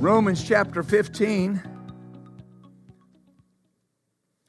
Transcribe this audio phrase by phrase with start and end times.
[0.00, 1.62] Romans chapter 15.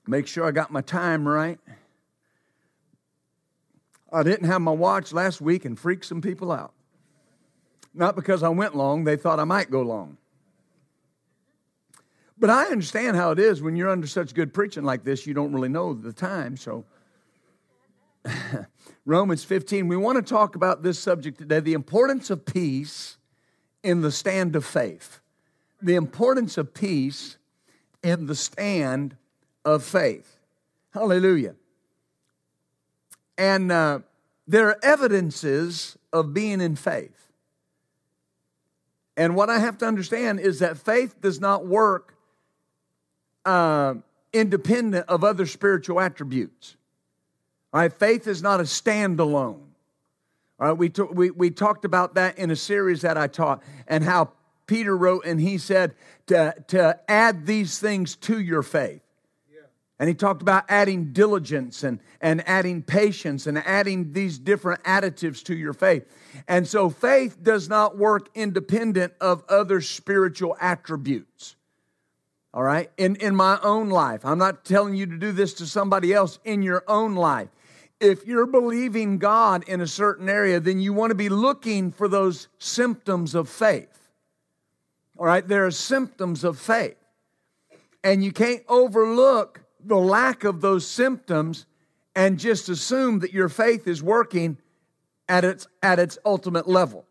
[0.06, 1.58] Make sure I got my time right.
[4.12, 6.74] I didn't have my watch last week and freaked some people out.
[7.94, 10.18] Not because I went long, they thought I might go long.
[12.38, 15.34] But I understand how it is when you're under such good preaching like this, you
[15.34, 16.58] don't really know the time.
[16.58, 16.84] So,
[19.06, 23.18] Romans 15, we want to talk about this subject today the importance of peace
[23.82, 25.22] in the stand of faith
[25.82, 27.38] the importance of peace
[28.04, 29.16] in the stand
[29.66, 30.38] of faith.
[30.94, 31.56] Hallelujah.
[33.38, 34.00] And uh,
[34.48, 37.32] there are evidences of being in faith.
[39.16, 42.16] And what I have to understand is that faith does not work
[43.46, 43.96] uh,
[44.34, 46.76] independent of other spiritual attributes.
[47.74, 49.62] All right, faith is not a standalone.
[50.60, 53.62] All right, we, t- we, we talked about that in a series that I taught
[53.88, 54.32] and how
[54.68, 55.96] Peter wrote, and he said
[56.28, 59.02] to, to add these things to your faith.
[60.00, 65.44] And he talked about adding diligence and, and adding patience and adding these different additives
[65.46, 66.06] to your faith.
[66.48, 71.56] And so faith does not work independent of other spiritual attributes.
[72.54, 72.92] All right?
[72.98, 76.38] In, in my own life, I'm not telling you to do this to somebody else
[76.46, 77.50] in your own life.
[78.00, 82.08] If you're believing God in a certain area, then you want to be looking for
[82.08, 83.97] those symptoms of faith.
[85.18, 86.98] All right, there are symptoms of faith.
[88.04, 91.66] And you can't overlook the lack of those symptoms
[92.16, 94.58] and just assume that your faith is working
[95.28, 97.06] at its, at its ultimate level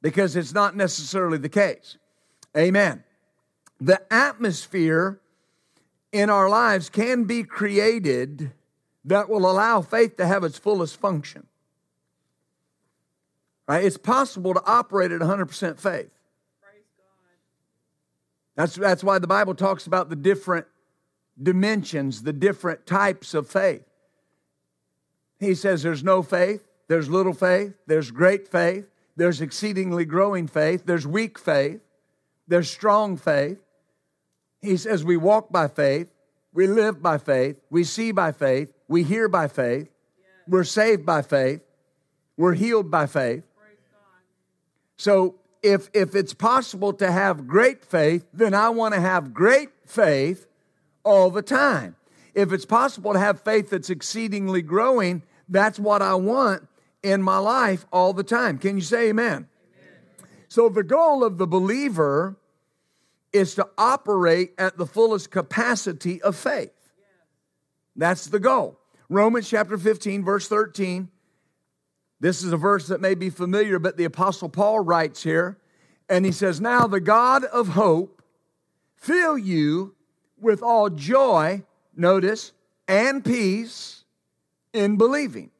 [0.00, 1.96] because it's not necessarily the case.
[2.56, 3.04] Amen.
[3.80, 5.20] The atmosphere
[6.12, 8.52] in our lives can be created
[9.04, 11.46] that will allow faith to have its fullest function.
[13.66, 13.84] Right?
[13.84, 16.10] It's possible to operate at 100% faith.
[18.54, 20.66] That's, that's why the Bible talks about the different
[21.40, 23.82] dimensions, the different types of faith.
[25.40, 28.86] He says there's no faith, there's little faith, there's great faith,
[29.16, 31.80] there's exceedingly growing faith, there's weak faith,
[32.46, 33.58] there's strong faith.
[34.60, 36.08] He says we walk by faith,
[36.52, 39.88] we live by faith, we see by faith, we hear by faith,
[40.46, 41.62] we're saved by faith,
[42.36, 43.44] we're healed by faith.
[44.96, 49.70] So if, if it's possible to have great faith, then I want to have great
[49.86, 50.46] faith
[51.04, 51.96] all the time.
[52.34, 56.66] If it's possible to have faith that's exceedingly growing, that's what I want
[57.02, 58.58] in my life all the time.
[58.58, 59.26] Can you say amen?
[59.26, 59.46] amen?
[60.48, 62.36] So, the goal of the believer
[63.32, 66.72] is to operate at the fullest capacity of faith.
[67.96, 68.78] That's the goal.
[69.08, 71.08] Romans chapter 15, verse 13
[72.22, 75.58] this is a verse that may be familiar, but the Apostle Paul writes here,
[76.08, 78.22] and he says, Now the God of hope
[78.94, 79.96] fill you
[80.40, 81.64] with all joy,
[81.96, 82.52] notice,
[82.86, 84.04] and peace
[84.72, 85.50] in believing.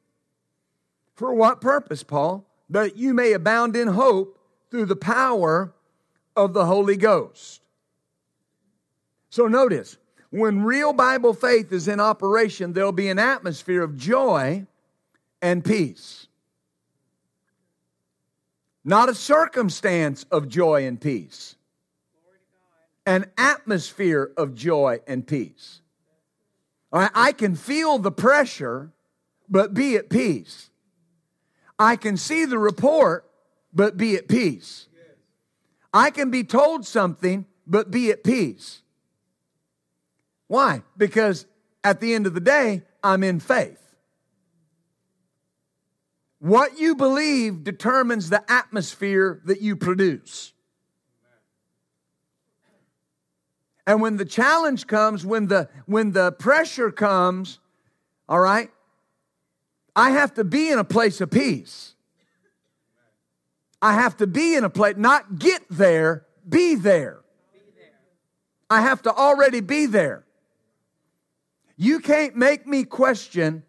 [1.15, 2.45] For what purpose, Paul?
[2.69, 4.39] That you may abound in hope
[4.71, 5.73] through the power
[6.33, 7.61] of the Holy Ghost.
[9.29, 9.97] So notice,
[10.29, 14.65] when real Bible faith is in operation, there'll be an atmosphere of joy
[15.41, 16.27] and peace
[18.83, 21.55] not a circumstance of joy and peace,
[23.05, 25.81] an atmosphere of joy and peace.
[26.91, 28.91] I can feel the pressure,
[29.49, 30.69] but be at peace.
[31.79, 33.29] I can see the report,
[33.73, 34.87] but be at peace.
[35.91, 38.81] I can be told something, but be at peace.
[40.47, 40.83] Why?
[40.95, 41.45] Because
[41.83, 43.82] at the end of the day, I'm in faith.
[46.43, 50.51] What you believe determines the atmosphere that you produce.
[53.87, 57.59] And when the challenge comes, when the when the pressure comes,
[58.27, 58.69] all right,
[59.95, 61.95] I have to be in a place of peace.
[63.81, 67.21] I have to be in a place, not get there, be there.
[68.69, 70.25] I have to already be there.
[71.77, 73.63] You can't make me question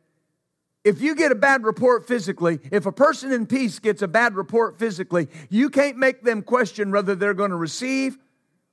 [0.84, 4.36] if you get a bad report physically, if a person in peace gets a bad
[4.36, 8.18] report physically, you can't make them question whether they're going to receive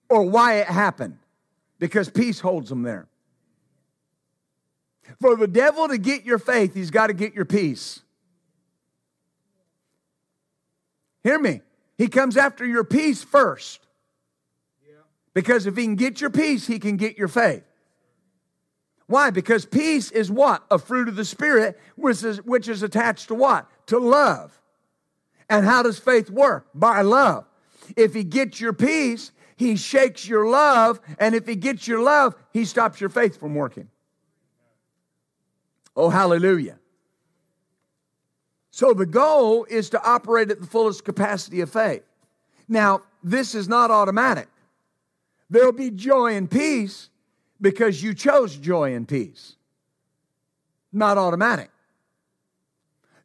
[0.09, 1.17] or why it happened
[1.79, 3.07] because peace holds them there.
[5.21, 8.01] For the devil to get your faith, he's got to get your peace.
[11.23, 11.61] Hear me.
[11.97, 13.79] He comes after your peace first.
[15.33, 17.63] Because if he can get your peace, he can get your faith.
[19.11, 19.29] Why?
[19.29, 20.63] Because peace is what?
[20.71, 23.67] A fruit of the Spirit, which is, which is attached to what?
[23.87, 24.57] To love.
[25.49, 26.67] And how does faith work?
[26.73, 27.45] By love.
[27.97, 31.01] If he gets your peace, he shakes your love.
[31.19, 33.89] And if he gets your love, he stops your faith from working.
[35.93, 36.79] Oh, hallelujah.
[38.71, 42.03] So the goal is to operate at the fullest capacity of faith.
[42.69, 44.47] Now, this is not automatic.
[45.49, 47.09] There'll be joy and peace
[47.61, 49.55] because you chose joy and peace.
[50.91, 51.69] Not automatic.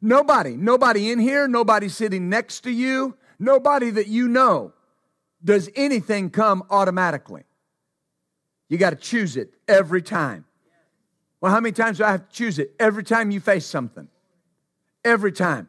[0.01, 4.73] Nobody, nobody in here, nobody sitting next to you, nobody that you know
[5.43, 7.43] does anything come automatically.
[8.69, 10.45] You got to choose it every time.
[11.41, 12.73] Well, how many times do I have to choose it?
[12.79, 14.07] Every time you face something.
[15.03, 15.67] Every time.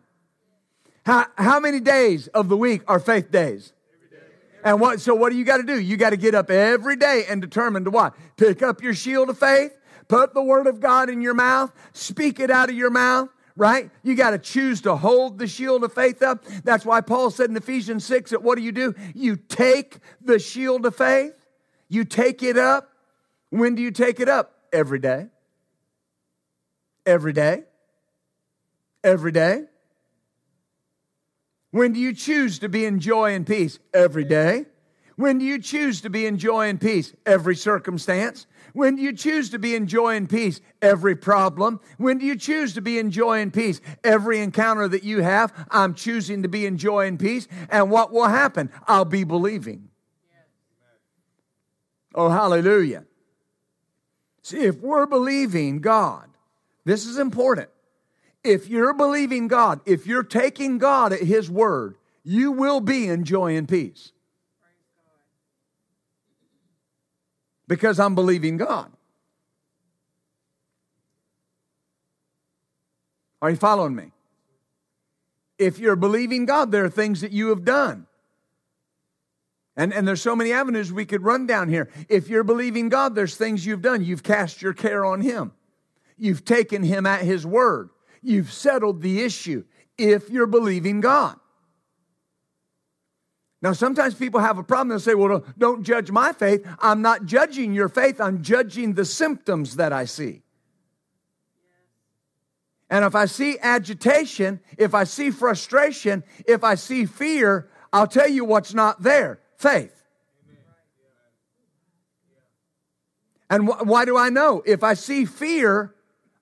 [1.05, 3.73] How, how many days of the week are faith days?
[4.65, 5.79] And what, so what do you got to do?
[5.79, 8.15] You got to get up every day and determine to what?
[8.37, 9.77] Pick up your shield of faith,
[10.09, 13.91] put the word of God in your mouth, speak it out of your mouth, right?
[14.03, 16.45] You got to choose to hold the shield of faith up.
[16.65, 18.95] That's why Paul said in Ephesians 6 that what do you do?
[19.15, 21.35] You take the shield of faith,
[21.89, 22.91] you take it up.
[23.51, 24.55] When do you take it up?
[24.73, 25.29] Every day.
[27.07, 27.65] Every day.
[29.03, 29.65] Every day.
[31.71, 33.79] When do you choose to be in joy and peace?
[33.93, 34.67] Every day.
[35.17, 37.13] When do you choose to be in joy and peace?
[37.27, 38.47] Every circumstance.
[38.73, 40.61] When do you choose to be in joy and peace?
[40.81, 41.81] Every problem.
[41.97, 43.81] When do you choose to be in joy and peace?
[44.05, 47.49] Every encounter that you have, I'm choosing to be in joy and peace.
[47.69, 48.71] And what will happen?
[48.87, 49.89] I'll be believing.
[52.15, 53.05] Oh, hallelujah.
[54.43, 56.29] See, if we're believing God,
[56.85, 57.69] this is important
[58.45, 63.25] if you're believing God, if you're taking God at His word, you will be in
[63.25, 64.13] joy and peace.
[67.67, 68.91] Because I'm believing God.
[73.43, 74.13] Are you following me?
[75.59, 78.07] If you're believing God, there are things that you have done.
[79.77, 81.89] And, and there's so many avenues we could run down here.
[82.09, 84.03] If you're believing God, there's things you've done.
[84.03, 85.53] You've cast your care on Him,
[86.17, 87.91] you've taken Him at His word
[88.23, 89.65] you've settled the issue
[89.97, 91.39] if you're believing God.
[93.61, 94.91] Now, sometimes people have a problem.
[94.91, 96.65] They'll say, Well, don't judge my faith.
[96.79, 100.43] I'm not judging your faith, I'm judging the symptoms that I see.
[102.91, 108.29] And if I see agitation, if I see frustration, if I see fear, I'll tell
[108.29, 109.95] you what's not there faith.
[113.51, 114.63] And wh- why do I know?
[114.65, 115.95] If I see fear,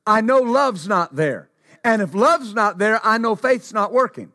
[0.06, 1.50] I know love's not there.
[1.86, 4.32] And if love's not there, I know faith's not working.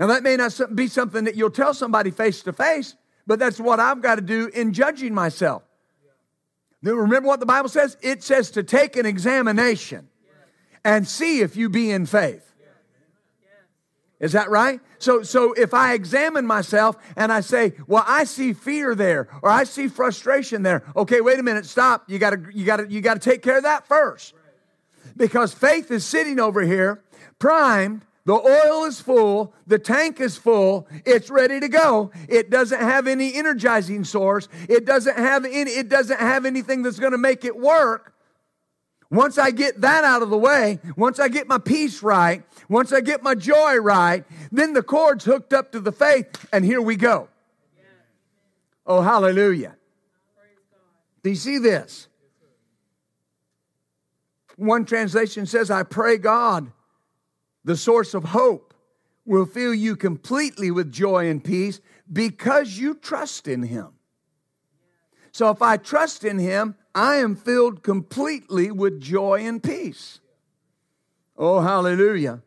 [0.00, 2.94] Now, that may not be something that you'll tell somebody face to face,
[3.26, 5.64] but that's what I've got to do in judging myself.
[6.80, 7.98] Now, remember what the Bible says?
[8.00, 10.08] It says to take an examination
[10.82, 12.51] and see if you be in faith.
[14.22, 14.80] Is that right?
[15.00, 19.50] So, so if I examine myself and I say, well, I see fear there or
[19.50, 20.84] I see frustration there.
[20.94, 22.08] Okay, wait a minute, stop.
[22.08, 24.34] You gotta, you gotta, you gotta take care of that first.
[25.16, 27.02] Because faith is sitting over here,
[27.40, 32.12] primed, the oil is full, the tank is full, it's ready to go.
[32.28, 34.46] It doesn't have any energizing source.
[34.68, 38.14] It doesn't have any, it doesn't have anything that's gonna make it work.
[39.10, 42.92] Once I get that out of the way, once I get my peace right, once
[42.92, 46.80] I get my joy right, then the cord's hooked up to the faith, and here
[46.80, 47.28] we go.
[48.86, 49.76] Oh, hallelujah.
[51.22, 52.08] Do you see this?
[54.56, 56.72] One translation says, I pray God,
[57.64, 58.74] the source of hope,
[59.24, 61.80] will fill you completely with joy and peace
[62.12, 63.88] because you trust in Him.
[65.30, 70.20] So if I trust in Him, I am filled completely with joy and peace.
[71.36, 72.42] Oh, hallelujah.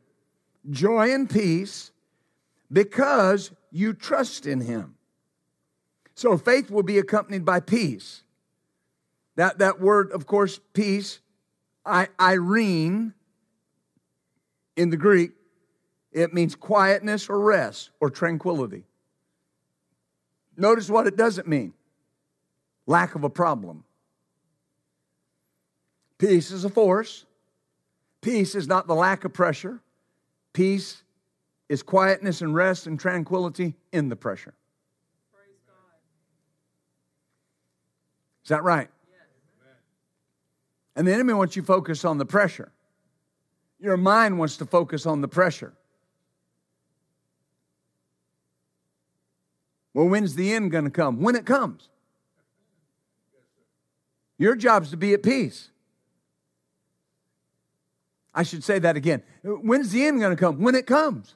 [0.69, 1.91] Joy and peace
[2.72, 4.95] because you trust in Him.
[6.15, 8.24] So faith will be accompanied by peace.
[9.36, 11.19] That, that word, of course, peace,
[11.86, 13.13] I, eirene
[14.77, 15.31] in the Greek,
[16.12, 18.86] it means quietness or rest or tranquility.
[20.55, 21.74] Notice what it doesn't mean
[22.88, 23.84] lack of a problem.
[26.17, 27.25] Peace is a force.
[28.22, 29.81] Peace is not the lack of pressure.
[30.55, 31.03] Peace
[31.67, 34.53] is quietness and rest and tranquility in the pressure.
[38.41, 38.88] Is that right?
[40.95, 42.71] And the enemy wants you to focus on the pressure.
[43.81, 45.74] Your mind wants to focus on the pressure.
[49.93, 51.19] Well, when's the end going to come?
[51.19, 51.89] When it comes.
[54.38, 55.69] Your job's to be at peace.
[58.36, 59.24] I should say that again.
[59.44, 60.62] When's the end going to come?
[60.62, 61.34] When it comes.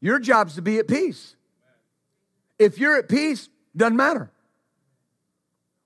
[0.00, 1.36] Your job's to be at peace.
[2.58, 4.30] If you're at peace, doesn't matter.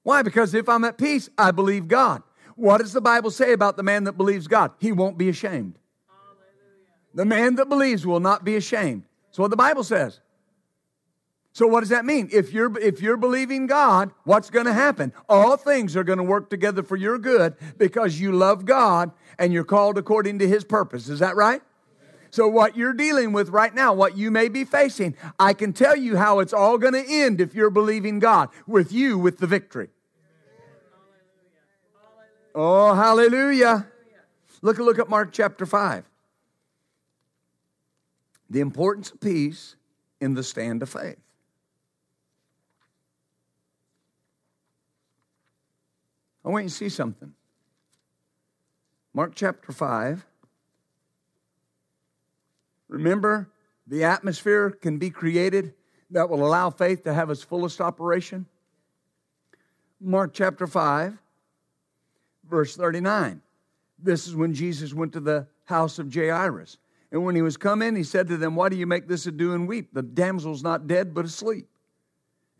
[0.02, 0.22] Why?
[0.22, 2.22] Because if I'm at peace, I believe God.
[2.56, 4.72] What does the Bible say about the man that believes God?
[4.78, 5.78] He won't be ashamed.
[7.14, 9.04] The man that believes will not be ashamed.
[9.26, 10.20] That's what the Bible says.
[11.60, 12.30] So what does that mean?
[12.32, 15.12] If you're if you're believing God, what's going to happen?
[15.28, 19.52] All things are going to work together for your good because you love God and
[19.52, 21.10] you're called according to his purpose.
[21.10, 21.60] Is that right?
[22.30, 25.94] So, what you're dealing with right now, what you may be facing, I can tell
[25.94, 29.46] you how it's all going to end if you're believing God with you with the
[29.46, 29.90] victory.
[32.54, 33.86] Oh, hallelujah.
[34.62, 36.04] Look, look at Mark chapter 5.
[38.48, 39.76] The importance of peace
[40.22, 41.18] in the stand of faith.
[46.44, 47.32] I want you to see something.
[49.12, 50.24] Mark chapter 5.
[52.88, 53.50] Remember,
[53.86, 55.74] the atmosphere can be created
[56.10, 58.46] that will allow faith to have its fullest operation.
[60.00, 61.18] Mark chapter 5
[62.50, 63.40] verse 39.
[63.98, 66.78] This is when Jesus went to the house of Jairus.
[67.12, 69.26] And when he was come in, he said to them, Why do you make this
[69.26, 69.90] ado and weep?
[69.92, 71.68] The damsel's not dead, but asleep.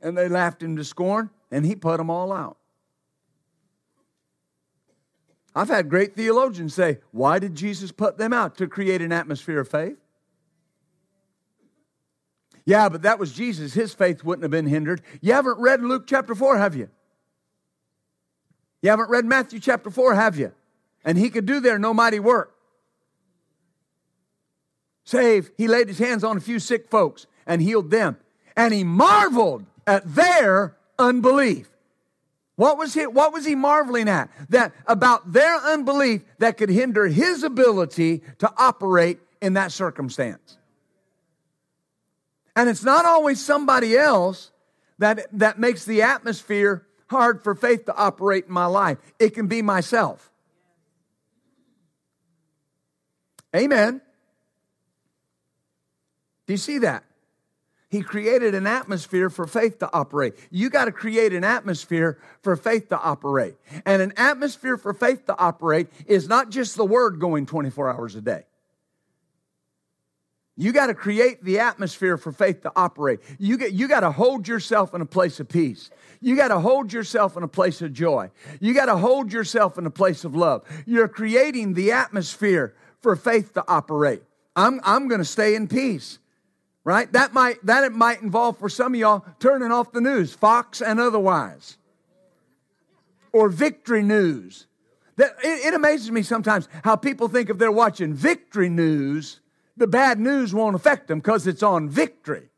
[0.01, 2.57] And they laughed him to scorn, and he put them all out.
[5.55, 8.57] I've had great theologians say, Why did Jesus put them out?
[8.59, 9.97] To create an atmosphere of faith.
[12.65, 13.75] Yeah, but that was Jesus.
[13.75, 15.03] His faith wouldn't have been hindered.
[15.21, 16.89] You haven't read Luke chapter 4, have you?
[18.83, 20.53] You haven't read Matthew chapter 4, have you?
[21.05, 22.55] And he could do there no mighty work.
[25.05, 28.17] Save, he laid his hands on a few sick folks and healed them.
[28.57, 31.71] And he marveled at their unbelief.
[32.61, 34.29] What was he, what was he marveling at?
[34.51, 40.59] That about their unbelief that could hinder his ability to operate in that circumstance.
[42.55, 44.51] And it's not always somebody else
[44.99, 48.99] that, that makes the atmosphere hard for faith to operate in my life.
[49.19, 50.31] It can be myself.
[53.57, 54.03] Amen.
[56.47, 57.05] Do you see that?
[57.91, 60.35] He created an atmosphere for faith to operate.
[60.51, 63.57] You got to create an atmosphere for faith to operate.
[63.85, 68.15] And an atmosphere for faith to operate is not just the word going 24 hours
[68.15, 68.45] a day.
[70.57, 73.21] You got to create the atmosphere for faith to operate.
[73.39, 75.91] You, you got to hold yourself in a place of peace.
[76.21, 78.31] You got to hold yourself in a place of joy.
[78.61, 80.63] You got to hold yourself in a place of love.
[80.87, 84.23] You're creating the atmosphere for faith to operate.
[84.55, 86.20] I'm, I'm going to stay in peace.
[86.83, 87.13] Right?
[87.13, 90.81] That might that it might involve for some of y'all turning off the news, Fox
[90.81, 91.77] and otherwise.
[93.33, 94.67] Or victory news.
[95.17, 99.41] That, it, it amazes me sometimes how people think if they're watching victory news,
[99.77, 102.49] the bad news won't affect them because it's on victory.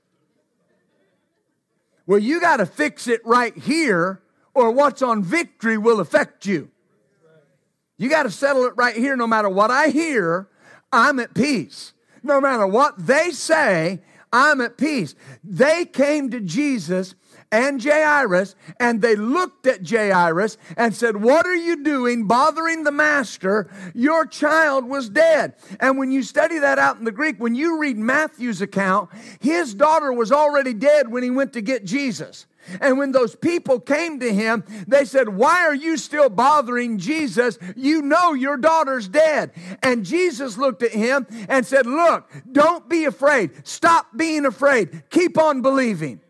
[2.07, 4.23] Well, you got to fix it right here,
[4.55, 6.71] or what's on victory will affect you.
[7.97, 9.17] You got to settle it right here.
[9.17, 10.49] No matter what I hear,
[10.93, 11.93] I'm at peace.
[12.23, 14.00] No matter what they say,
[14.33, 15.15] I'm at peace.
[15.45, 17.15] They came to Jesus
[17.51, 22.93] and Jairus, and they looked at Jairus and said, What are you doing bothering the
[22.93, 23.69] master?
[23.95, 25.55] Your child was dead.
[25.79, 29.75] And when you study that out in the Greek, when you read Matthew's account, his
[29.75, 32.47] daughter was already dead when he went to get Jesus.
[32.81, 37.59] And when those people came to him, they said, Why are you still bothering Jesus?
[37.76, 39.52] You know your daughter's dead.
[39.83, 43.66] And Jesus looked at him and said, Look, don't be afraid.
[43.66, 45.04] Stop being afraid.
[45.11, 46.21] Keep on believing.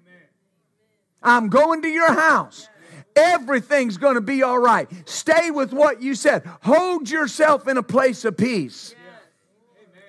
[1.23, 2.69] I'm going to your house.
[3.15, 4.89] Everything's going to be all right.
[5.09, 6.45] Stay with what you said.
[6.63, 8.95] Hold yourself in a place of peace.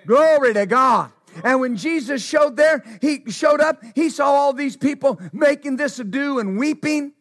[0.06, 1.12] Glory to God.
[1.44, 6.00] And when Jesus showed there, he showed up, he saw all these people making this
[6.00, 7.14] ado and weeping.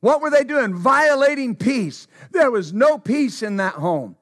[0.00, 0.74] What were they doing?
[0.74, 2.08] Violating peace.
[2.32, 4.16] There was no peace in that home.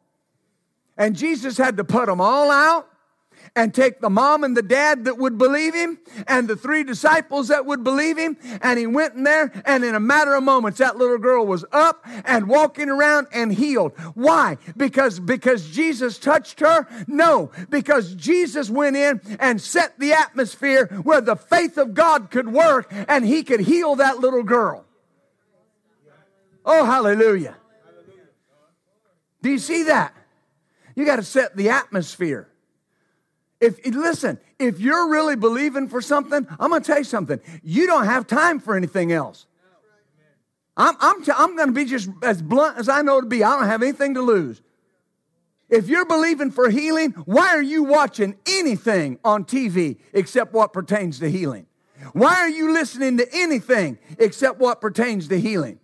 [0.96, 2.89] And Jesus had to put them all out
[3.56, 7.48] and take the mom and the dad that would believe him and the three disciples
[7.48, 8.36] that would believe him.
[8.62, 11.64] And he went in there, and in a matter of moments, that little girl was
[11.72, 13.92] up and walking around and healed.
[14.14, 14.58] Why?
[14.76, 16.86] Because, because Jesus touched her?
[17.06, 22.48] No, because Jesus went in and set the atmosphere where the faith of God could
[22.48, 24.84] work and he could heal that little girl.
[26.64, 27.56] Oh, hallelujah.
[29.42, 30.14] Do you see that?
[30.94, 32.49] You got to set the atmosphere.
[33.60, 37.40] If listen, if you're really believing for something, I'm going to tell you something.
[37.62, 39.46] You don't have time for anything else.
[40.76, 43.44] I'm, I'm, t- I'm going to be just as blunt as I know to be.
[43.44, 44.62] I don't have anything to lose.
[45.68, 51.18] If you're believing for healing, why are you watching anything on TV except what pertains
[51.20, 51.66] to healing?
[52.12, 55.78] Why are you listening to anything except what pertains to healing?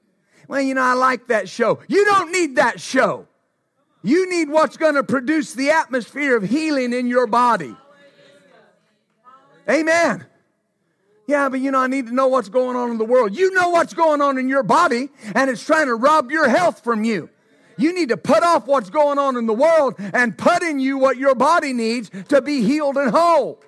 [0.48, 1.80] Well, you know, I like that show.
[1.88, 3.28] You don't need that show.
[4.06, 7.74] You need what's going to produce the atmosphere of healing in your body.
[9.68, 10.24] Amen.
[11.26, 13.36] Yeah, but you know, I need to know what's going on in the world.
[13.36, 16.84] You know what's going on in your body, and it's trying to rob your health
[16.84, 17.28] from you.
[17.78, 20.98] You need to put off what's going on in the world and put in you
[20.98, 23.60] what your body needs to be healed and whole.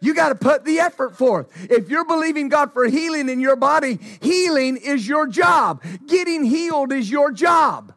[0.00, 1.48] You got to put the effort forth.
[1.68, 5.82] If you're believing God for healing in your body, healing is your job.
[6.06, 7.94] Getting healed is your job.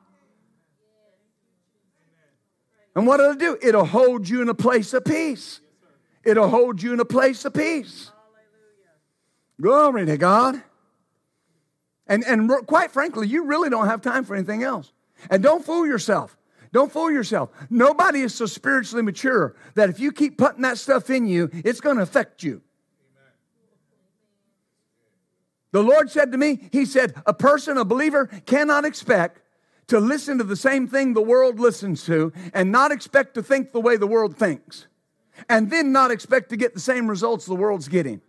[3.00, 5.62] And what it'll do, it'll hold you in a place of peace.
[6.26, 8.12] It'll hold you in a place of peace.
[9.62, 10.62] Glory to God.
[12.08, 14.92] And, and quite frankly, you really don't have time for anything else.
[15.30, 16.36] And don't fool yourself.
[16.74, 17.52] Don't fool yourself.
[17.70, 21.80] Nobody is so spiritually mature that if you keep putting that stuff in you, it's
[21.80, 22.62] going to affect you.
[25.72, 29.40] The Lord said to me, He said, a person, a believer, cannot expect
[29.90, 33.72] to listen to the same thing the world listens to and not expect to think
[33.72, 34.88] the way the world thinks,
[35.50, 38.22] and then not expect to get the same results the world's getting.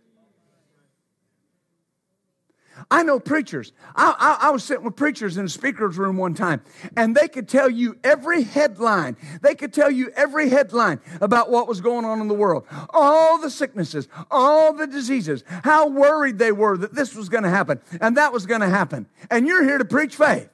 [2.89, 3.73] I know preachers.
[3.95, 6.61] I, I, I, was sitting with preachers in a speaker's room one time,
[6.97, 9.17] and they could tell you every headline.
[9.41, 12.65] They could tell you every headline about what was going on in the world.
[12.89, 17.49] All the sicknesses, all the diseases, how worried they were that this was going to
[17.49, 19.07] happen and that was going to happen.
[19.29, 20.49] And you're here to preach faith.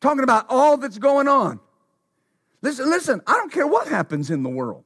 [0.00, 1.60] Talking about all that's going on.
[2.62, 4.84] Listen, listen, I don't care what happens in the world.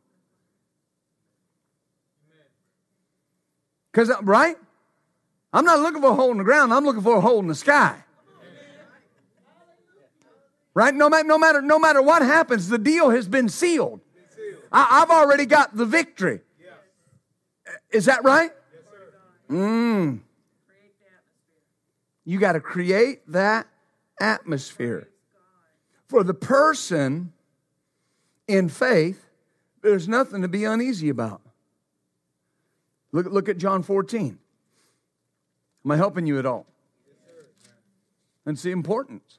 [3.90, 4.56] Because, right?
[5.52, 7.46] I'm not looking for a hole in the ground, I'm looking for a hole in
[7.46, 7.96] the sky.
[10.74, 10.92] Right?
[10.92, 14.00] No, no, matter, no matter what happens, the deal has been sealed.
[14.72, 16.40] I, have already got the victory.
[17.92, 18.50] Is that right?
[19.48, 20.18] Mm.
[22.24, 23.68] You got to create that
[24.20, 25.08] atmosphere.
[26.08, 27.32] For the person
[28.46, 29.26] in faith,
[29.82, 31.40] there's nothing to be uneasy about.
[33.12, 34.38] Look, look at John 14.
[35.84, 36.66] Am I helping you at all?
[38.46, 39.38] And see importance.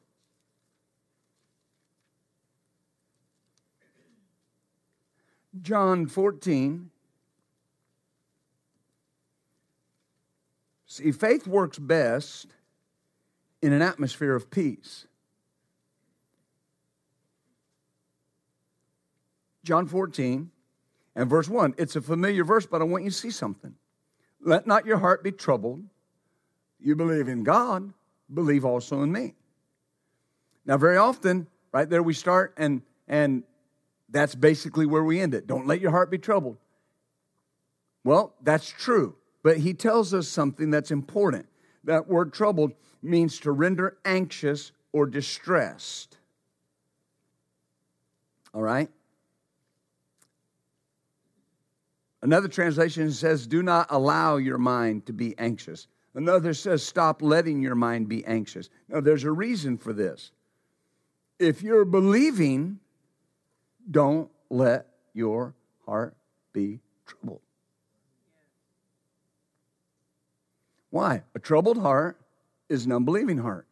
[5.61, 6.89] John 14.
[10.87, 12.47] See, faith works best
[13.65, 15.07] in an atmosphere of peace.
[19.63, 20.51] John 14
[21.15, 21.73] and verse 1.
[21.79, 23.73] It's a familiar verse, but I want you to see something.
[24.39, 25.83] Let not your heart be troubled.
[26.79, 27.91] You believe in God,
[28.31, 29.33] believe also in me.
[30.67, 33.41] Now, very often, right there we start, and and
[34.09, 35.47] that's basically where we end it.
[35.47, 36.57] Don't let your heart be troubled.
[38.03, 41.47] Well, that's true, but he tells us something that's important.
[41.83, 42.73] That word troubled
[43.05, 46.17] means to render anxious or distressed.
[48.53, 48.89] All right?
[52.21, 55.87] Another translation says, Do not allow your mind to be anxious.
[56.15, 58.69] Another says, Stop letting your mind be anxious.
[58.89, 60.31] Now, there's a reason for this.
[61.37, 62.79] If you're believing,
[63.91, 65.53] don't let your
[65.85, 66.15] heart
[66.53, 67.41] be troubled.
[70.89, 71.23] Why?
[71.35, 72.17] A troubled heart
[72.69, 73.67] is an unbelieving heart.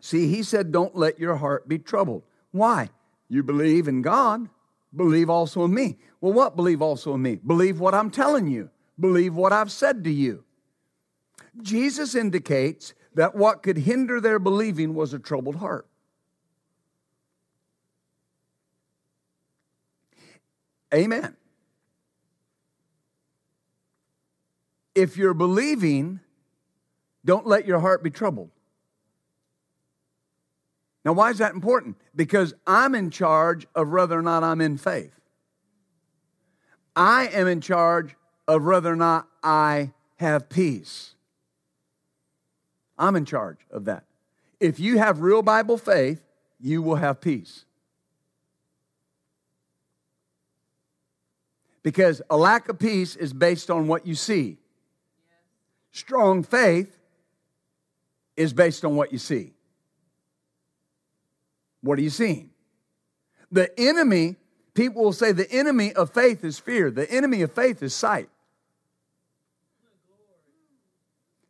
[0.00, 2.22] See, he said, Don't let your heart be troubled.
[2.52, 2.90] Why?
[3.28, 4.48] You believe in God,
[4.94, 5.98] believe also in me.
[6.20, 7.36] Well, what believe also in me?
[7.36, 10.44] Believe what I'm telling you, believe what I've said to you.
[11.62, 15.86] Jesus indicates that what could hinder their believing was a troubled heart.
[20.92, 21.36] Amen.
[24.94, 26.20] If you're believing
[27.24, 28.50] Don't let your heart be troubled.
[31.04, 31.96] Now, why is that important?
[32.14, 35.12] Because I'm in charge of whether or not I'm in faith.
[36.94, 41.14] I am in charge of whether or not I have peace.
[42.98, 44.04] I'm in charge of that.
[44.58, 46.22] If you have real Bible faith,
[46.60, 47.64] you will have peace.
[51.82, 54.58] Because a lack of peace is based on what you see.
[55.92, 56.96] Strong faith
[58.36, 59.52] is based on what you see.
[61.82, 62.50] What are you seeing?
[63.50, 64.36] The enemy,
[64.74, 68.28] people will say the enemy of faith is fear, the enemy of faith is sight.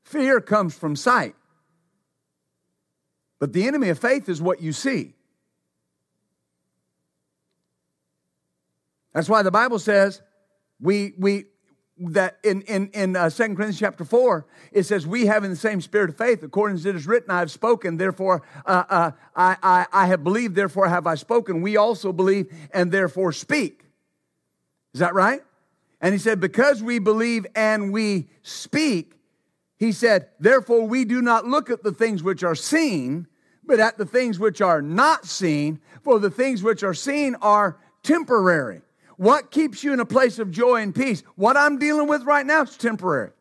[0.03, 1.37] Fear comes from sight.
[3.39, 5.15] But the enemy of faith is what you see.
[9.13, 10.21] That's why the Bible says
[10.81, 11.45] we, we,
[12.01, 15.81] that in, in, in uh, 2 Corinthians chapter 4, it says, We having the same
[15.81, 19.57] spirit of faith, according as it is written, I have spoken, therefore uh, uh, I,
[19.63, 21.61] I, I have believed, therefore have I spoken.
[21.61, 23.85] We also believe and therefore speak.
[24.95, 25.43] Is that right?
[26.01, 29.13] And he said, Because we believe and we speak,
[29.79, 33.27] he said, Therefore we do not look at the things which are seen,
[33.65, 37.79] but at the things which are not seen, for the things which are seen are
[38.03, 38.81] temporary
[39.21, 41.23] what keeps you in a place of joy and peace?
[41.35, 43.33] What I'm dealing with right now is temporary.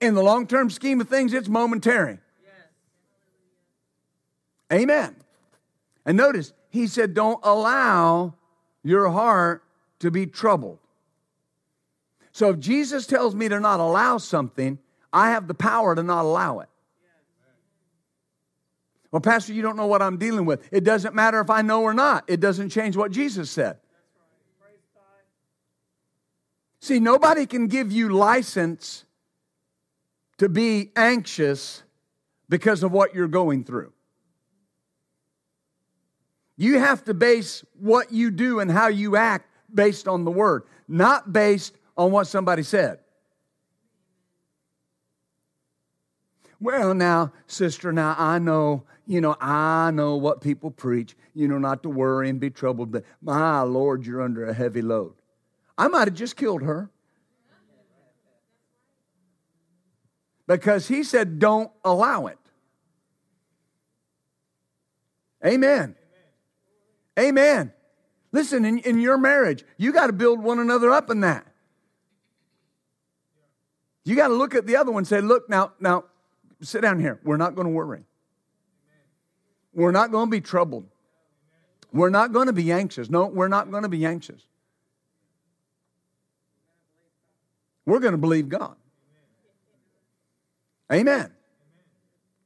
[0.00, 2.18] In the long term scheme of things, it's momentary.
[4.72, 5.16] Amen.
[6.06, 8.34] And notice, he said, don't allow
[8.84, 9.64] your heart
[9.98, 10.78] to be troubled.
[12.30, 14.78] So if Jesus tells me to not allow something,
[15.12, 16.68] I have the power to not allow it.
[19.10, 20.68] Well, Pastor, you don't know what I'm dealing with.
[20.70, 22.22] It doesn't matter if I know or not.
[22.28, 23.78] It doesn't change what Jesus said.
[26.80, 29.04] See, nobody can give you license
[30.38, 31.82] to be anxious
[32.48, 33.92] because of what you're going through.
[36.56, 40.64] You have to base what you do and how you act based on the word,
[40.88, 43.00] not based on what somebody said.
[46.60, 51.58] Well, now, sister, now I know, you know, I know what people preach, you know,
[51.58, 55.14] not to worry and be troubled, but my Lord, you're under a heavy load.
[55.78, 56.90] I might have just killed her.
[60.48, 62.38] Because he said, don't allow it.
[65.46, 65.94] Amen.
[67.18, 67.72] Amen.
[68.32, 71.46] Listen, in, in your marriage, you got to build one another up in that.
[74.04, 76.04] You got to look at the other one and say, look, now, now,
[76.60, 77.20] sit down here.
[77.22, 78.04] We're not going to worry.
[79.74, 80.86] We're not going to be troubled.
[81.92, 83.10] We're not going to be anxious.
[83.10, 84.42] No, we're not going to be anxious.
[87.88, 88.76] We're going to believe God.
[90.92, 91.32] Amen.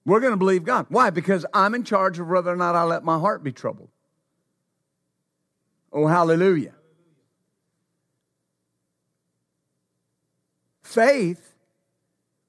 [0.04, 0.86] We're going to believe God.
[0.88, 1.10] Why?
[1.10, 3.88] Because I'm in charge of whether or not I let my heart be troubled.
[5.92, 6.74] Oh, hallelujah.
[10.80, 11.56] Faith,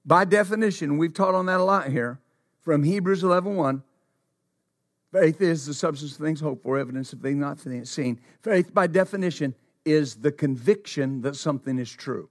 [0.05, 2.19] by definition, we've taught on that a lot here
[2.61, 3.81] from Hebrews 11 1.
[5.11, 8.19] Faith is the substance of things hoped for, evidence of things not seen.
[8.43, 12.29] Faith, by definition, is the conviction that something is true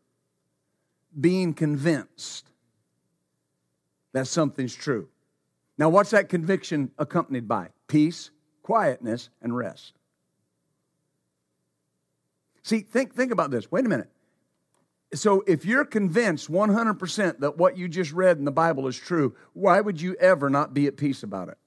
[1.18, 2.46] being convinced
[4.12, 5.08] that something's true.
[5.78, 7.68] Now, what's that conviction accompanied by?
[7.88, 8.30] Peace,
[8.62, 9.94] quietness, and rest.
[12.62, 13.70] See, think, think about this.
[13.70, 14.10] Wait a minute.
[15.14, 19.34] So, if you're convinced 100% that what you just read in the Bible is true,
[19.52, 21.58] why would you ever not be at peace about it?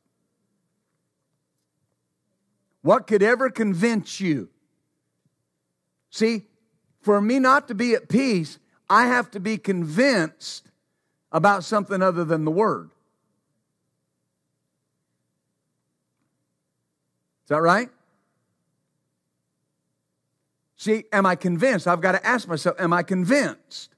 [2.81, 4.49] What could ever convince you?
[6.09, 6.47] See,
[7.01, 8.57] for me not to be at peace,
[8.89, 10.69] I have to be convinced
[11.31, 12.89] about something other than the Word.
[17.45, 17.89] Is that right?
[20.77, 21.87] See, am I convinced?
[21.87, 23.95] I've got to ask myself, am I convinced?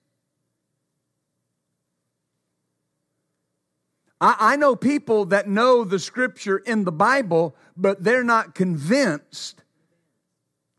[4.20, 9.64] I, I, know people that know the scripture in the Bible, but they're not convinced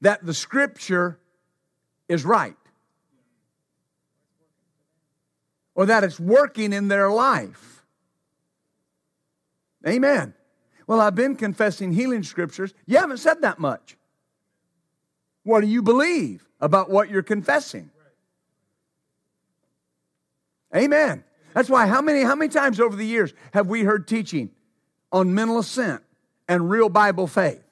[0.01, 1.19] that the scripture
[2.09, 2.57] is right.
[5.79, 7.85] Or that it's working in their life.
[9.87, 10.35] Amen.
[10.89, 12.75] Well, I've been confessing healing scriptures.
[12.87, 13.97] You haven't said that much.
[15.45, 17.93] What do you believe about what you're confessing?
[20.75, 21.23] Amen.
[21.55, 24.51] That's why how many how many times over the years have we heard teaching
[25.13, 26.03] on mental assent
[26.49, 27.63] and real Bible faith?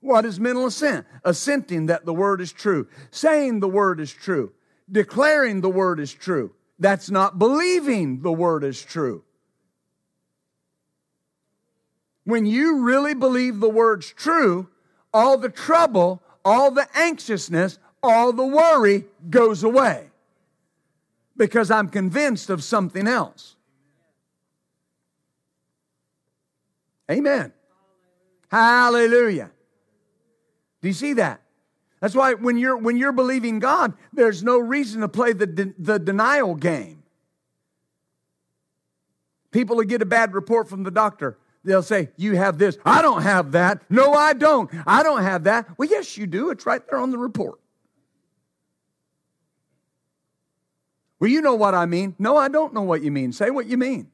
[0.00, 1.06] What is mental assent?
[1.24, 4.54] Assenting that the word is true, saying the word is true,
[4.90, 9.24] declaring the word is true That's not believing the word is true.
[12.24, 14.68] When you really believe the word's true,
[15.12, 20.10] all the trouble, all the anxiousness, all the worry goes away
[21.36, 23.56] because I'm convinced of something else.
[27.10, 27.52] Amen.
[28.50, 29.50] Hallelujah.
[30.82, 31.40] Do you see that?
[32.00, 35.74] That's why when you're when you're believing God, there's no reason to play the de-
[35.78, 37.02] the denial game.
[39.50, 41.38] People will get a bad report from the doctor.
[41.64, 42.78] They'll say, "You have this.
[42.84, 43.82] I don't have that.
[43.90, 44.70] No, I don't.
[44.86, 46.50] I don't have that." Well, yes, you do.
[46.50, 47.58] It's right there on the report.
[51.20, 52.14] Well, you know what I mean.
[52.18, 53.32] No, I don't know what you mean.
[53.32, 54.08] Say what you mean.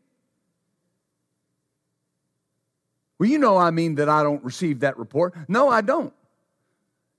[3.18, 5.34] Well, you know I mean that I don't receive that report.
[5.48, 6.12] No, I don't,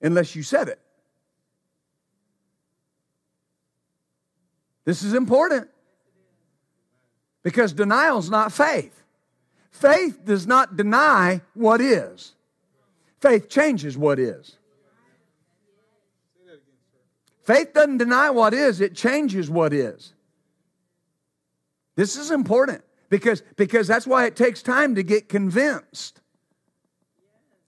[0.05, 0.79] unless you said it.
[4.85, 5.67] This is important
[7.43, 9.03] because denial is not faith.
[9.71, 12.33] Faith does not deny what is,
[13.19, 14.57] faith changes what is.
[17.43, 20.13] Faith doesn't deny what is, it changes what is.
[21.95, 26.21] This is important because, because that's why it takes time to get convinced.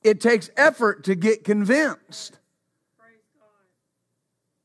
[0.08, 2.40] It takes effort to get convinced.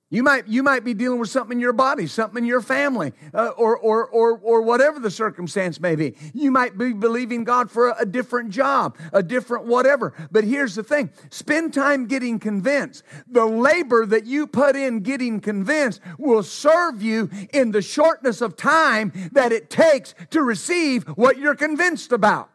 [0.08, 3.12] You might, you might be dealing with something in your body, something in your family,
[3.34, 6.14] uh, or, or, or, or whatever the circumstance may be.
[6.32, 10.12] You might be believing God for a, a different job, a different whatever.
[10.30, 13.02] But here's the thing spend time getting convinced.
[13.26, 18.54] The labor that you put in getting convinced will serve you in the shortness of
[18.54, 22.51] time that it takes to receive what you're convinced about.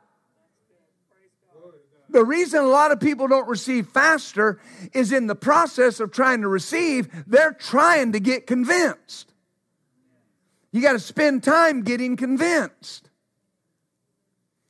[2.18, 4.60] The reason a lot of people don't receive faster
[4.92, 9.32] is in the process of trying to receive, they're trying to get convinced.
[10.72, 13.12] You got to spend time getting convinced.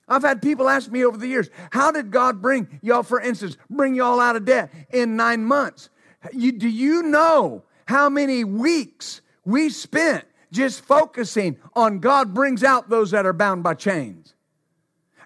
[0.09, 3.55] I've had people ask me over the years, how did God bring y'all, for instance,
[3.69, 5.89] bring y'all out of debt in nine months?
[6.33, 12.89] You, do you know how many weeks we spent just focusing on God brings out
[12.89, 14.33] those that are bound by chains?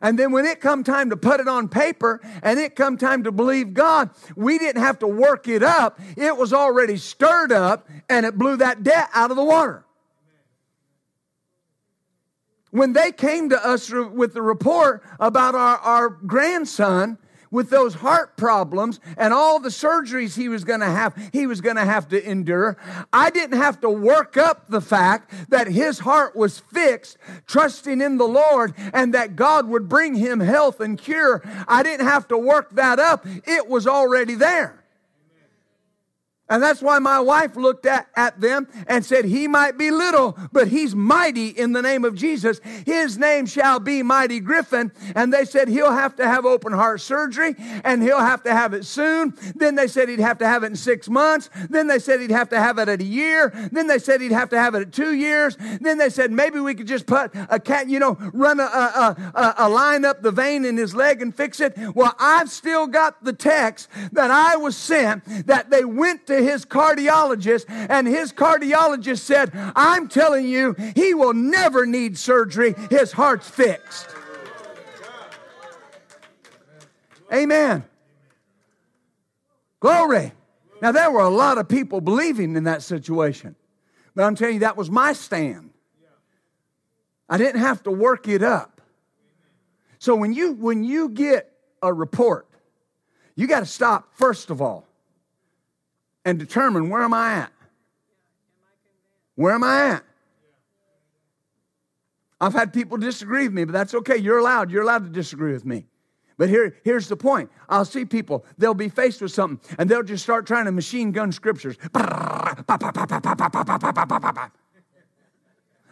[0.02, 3.24] And then when it come time to put it on paper and it come time
[3.24, 6.00] to believe God, we didn't have to work it up.
[6.18, 9.86] It was already stirred up and it blew that debt out of the water.
[12.72, 17.18] When they came to us with the report about our, our grandson,
[17.52, 21.62] with those heart problems and all the surgeries he was going to have he was
[21.62, 22.78] going to have to endure.
[23.14, 28.18] I didn't have to work up the fact that his heart was fixed trusting in
[28.18, 31.44] the lord and that god would bring him health and cure.
[31.68, 33.26] I didn't have to work that up.
[33.46, 34.81] It was already there
[36.52, 40.38] and that's why my wife looked at, at them and said, He might be little,
[40.52, 42.60] but he's mighty in the name of Jesus.
[42.86, 44.92] His name shall be Mighty Griffin.
[45.16, 48.74] And they said, He'll have to have open heart surgery and he'll have to have
[48.74, 49.34] it soon.
[49.56, 51.50] Then they said he'd have to have it in six months.
[51.70, 53.54] Then they said he'd have to have it at a year.
[53.72, 55.56] Then they said he'd have to have it at two years.
[55.80, 59.32] Then they said maybe we could just put a cat, you know, run a, a,
[59.36, 61.78] a, a line up the vein in his leg and fix it.
[61.96, 66.66] Well, I've still got the text that I was sent that they went to his
[66.66, 72.76] cardiologist, and his cardiologist said, I'm telling you, he will never need surgery.
[72.90, 74.08] His heart's fixed.
[77.34, 77.84] Amen.
[79.80, 80.34] Glory.
[80.82, 83.56] Now, there were a lot of people believing in that situation,
[84.16, 85.70] but I'm telling you, that was my stand.
[87.30, 88.82] I didn't have to work it up.
[90.00, 91.52] So when you when you get
[91.82, 92.48] a report,
[93.36, 94.88] you got to stop first of all
[96.26, 97.52] and determine where am I at?
[99.36, 100.04] Where am I at?
[102.40, 104.18] I've had people disagree with me, but that's okay.
[104.18, 104.72] You're allowed.
[104.72, 105.86] You're allowed to disagree with me.
[106.38, 107.52] But here, here's the point.
[107.70, 111.12] I'll see people, they'll be faced with something, and they'll just start trying to machine
[111.12, 111.78] gun scriptures.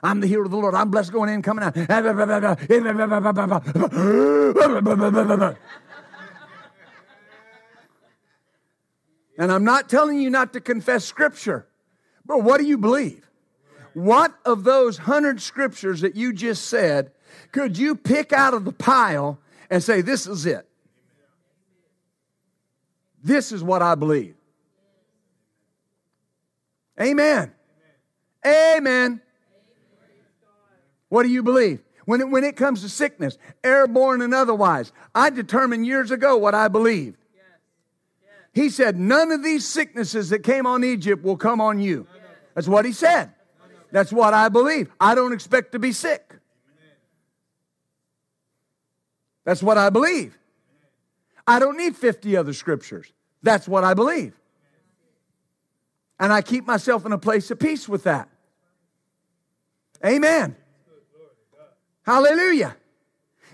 [0.01, 0.73] I'm the hero of the Lord.
[0.73, 1.75] I'm blessed going in, coming out.
[9.39, 11.65] And I'm not telling you not to confess Scripture,
[12.25, 13.25] but what do you believe?
[13.93, 17.11] What of those hundred scriptures that you just said
[17.51, 20.67] could you pick out of the pile and say, This is it?
[23.23, 24.35] This is what I believe.
[26.99, 27.51] Amen.
[28.45, 29.21] Amen.
[31.07, 31.81] What do you believe?
[32.05, 36.55] When it, when it comes to sickness, airborne and otherwise, I determined years ago what
[36.55, 37.17] I believed.
[38.53, 42.07] He said, None of these sicknesses that came on Egypt will come on you.
[42.55, 43.31] That's what he said.
[43.91, 44.89] That's what I believe.
[44.99, 46.35] I don't expect to be sick.
[49.45, 50.37] That's what I believe.
[51.47, 53.11] I don't need 50 other scriptures.
[53.41, 54.39] That's what I believe.
[56.19, 58.29] And I keep myself in a place of peace with that.
[60.05, 60.55] Amen.
[62.03, 62.75] Hallelujah.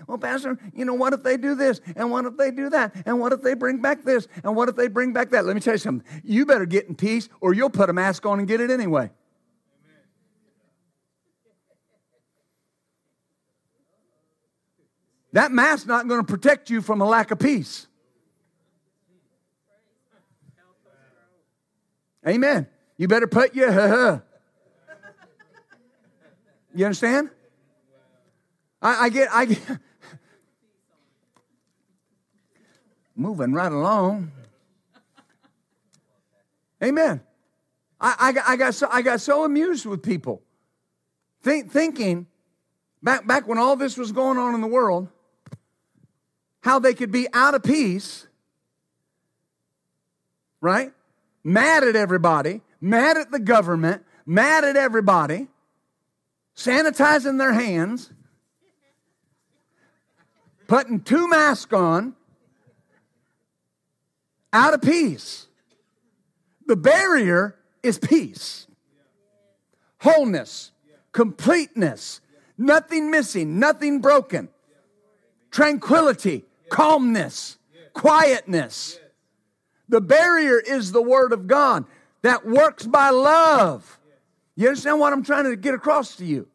[0.06, 1.80] Well, Pastor, you know, what if they do this?
[1.94, 2.94] And what if they do that?
[3.06, 4.28] And what if they bring back this?
[4.44, 5.44] And what if they bring back that?
[5.44, 6.06] Let me tell you something.
[6.24, 9.10] You better get in peace or you'll put a mask on and get it anyway.
[15.32, 17.86] That mask's not going to protect you from a lack of peace.
[22.26, 22.66] Amen.
[22.96, 24.22] You better put your
[26.76, 27.30] You understand?
[28.82, 29.60] I, I get, I get,
[33.16, 34.30] moving right along.
[36.82, 37.20] Amen.
[38.00, 40.42] I, I, got, I, got so, I got so amused with people
[41.46, 42.26] think, thinking
[43.02, 45.08] back, back when all this was going on in the world,
[46.60, 48.26] how they could be out of peace,
[50.60, 50.92] right?
[51.44, 55.46] Mad at everybody, mad at the government, mad at everybody,
[56.56, 58.10] sanitizing their hands,
[60.66, 62.16] putting two masks on,
[64.56, 65.46] out of peace.
[66.66, 68.66] The barrier is peace,
[70.00, 70.72] wholeness,
[71.12, 72.20] completeness,
[72.58, 74.48] nothing missing, nothing broken,
[75.50, 77.58] tranquility, calmness,
[77.92, 78.98] quietness.
[79.88, 81.84] The barrier is the Word of God
[82.22, 84.00] that works by love.
[84.56, 86.48] You understand what I'm trying to get across to you?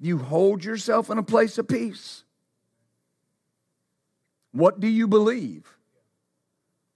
[0.00, 2.22] You hold yourself in a place of peace.
[4.52, 5.76] What do you believe?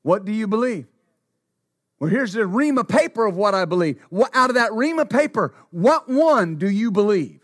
[0.06, 0.86] What do you believe?
[1.98, 4.00] Well, here's the ream of paper of what I believe.
[4.08, 7.40] What, out of that ream of paper, what one do you believe?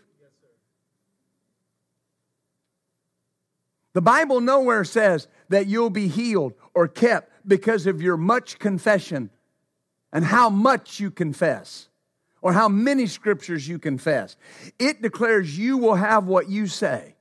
[3.91, 9.29] The Bible nowhere says that you'll be healed or kept because of your much confession
[10.13, 11.89] and how much you confess
[12.41, 14.37] or how many scriptures you confess.
[14.79, 17.12] It declares you will have what you say.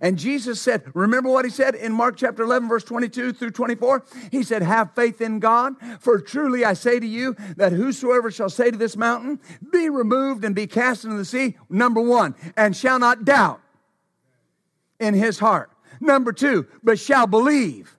[0.00, 4.04] And Jesus said, remember what he said in Mark chapter 11, verse 22 through 24?
[4.30, 8.50] He said, Have faith in God, for truly I say to you that whosoever shall
[8.50, 9.40] say to this mountain,
[9.72, 13.60] Be removed and be cast into the sea, number one, and shall not doubt
[14.98, 15.70] in his heart.
[16.00, 17.96] Number two, but shall believe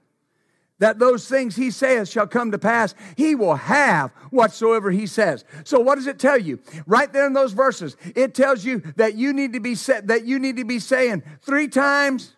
[0.80, 5.46] that those things he says shall come to pass, he will have whatsoever he says.
[5.64, 6.60] So what does it tell you?
[6.86, 10.26] Right there in those verses, it tells you that you need to be set, that
[10.26, 12.36] you need to be saying three times,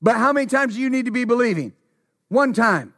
[0.00, 1.72] but how many times do you need to be believing?
[2.28, 2.94] One time.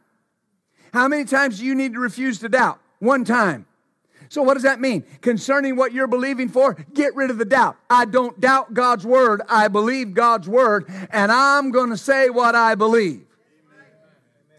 [0.93, 2.79] How many times do you need to refuse to doubt?
[2.99, 3.65] One time.
[4.29, 5.03] So, what does that mean?
[5.19, 7.75] Concerning what you're believing for, get rid of the doubt.
[7.89, 9.41] I don't doubt God's word.
[9.49, 13.25] I believe God's word, and I'm going to say what I believe.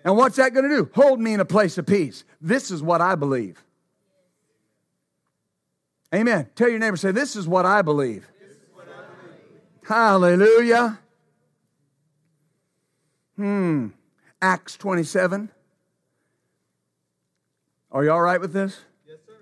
[0.04, 0.90] And what's that going to do?
[0.94, 2.24] Hold me in a place of peace.
[2.40, 3.62] This is what I believe.
[6.14, 6.48] Amen.
[6.54, 8.28] Tell your neighbor, say, This is what I believe.
[8.74, 9.88] What I believe.
[9.88, 10.98] Hallelujah.
[13.36, 13.88] Hmm.
[14.40, 15.50] Acts 27.
[17.92, 18.78] Are you all right with this?
[19.06, 19.34] Yes, sir.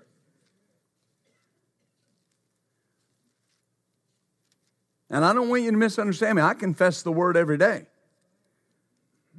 [5.09, 6.41] And I don't want you to misunderstand me.
[6.41, 7.87] I confess the word every day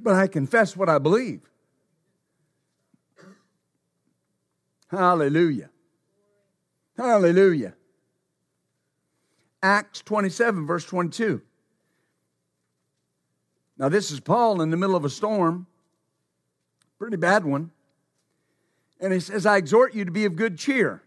[0.03, 1.41] but I confess what I believe.
[4.89, 5.69] Hallelujah.
[6.97, 7.73] Hallelujah.
[9.63, 11.41] Acts 27, verse 22.
[13.77, 15.65] Now, this is Paul in the middle of a storm,
[16.99, 17.71] pretty bad one.
[18.99, 21.01] And he says, I exhort you to be of good cheer.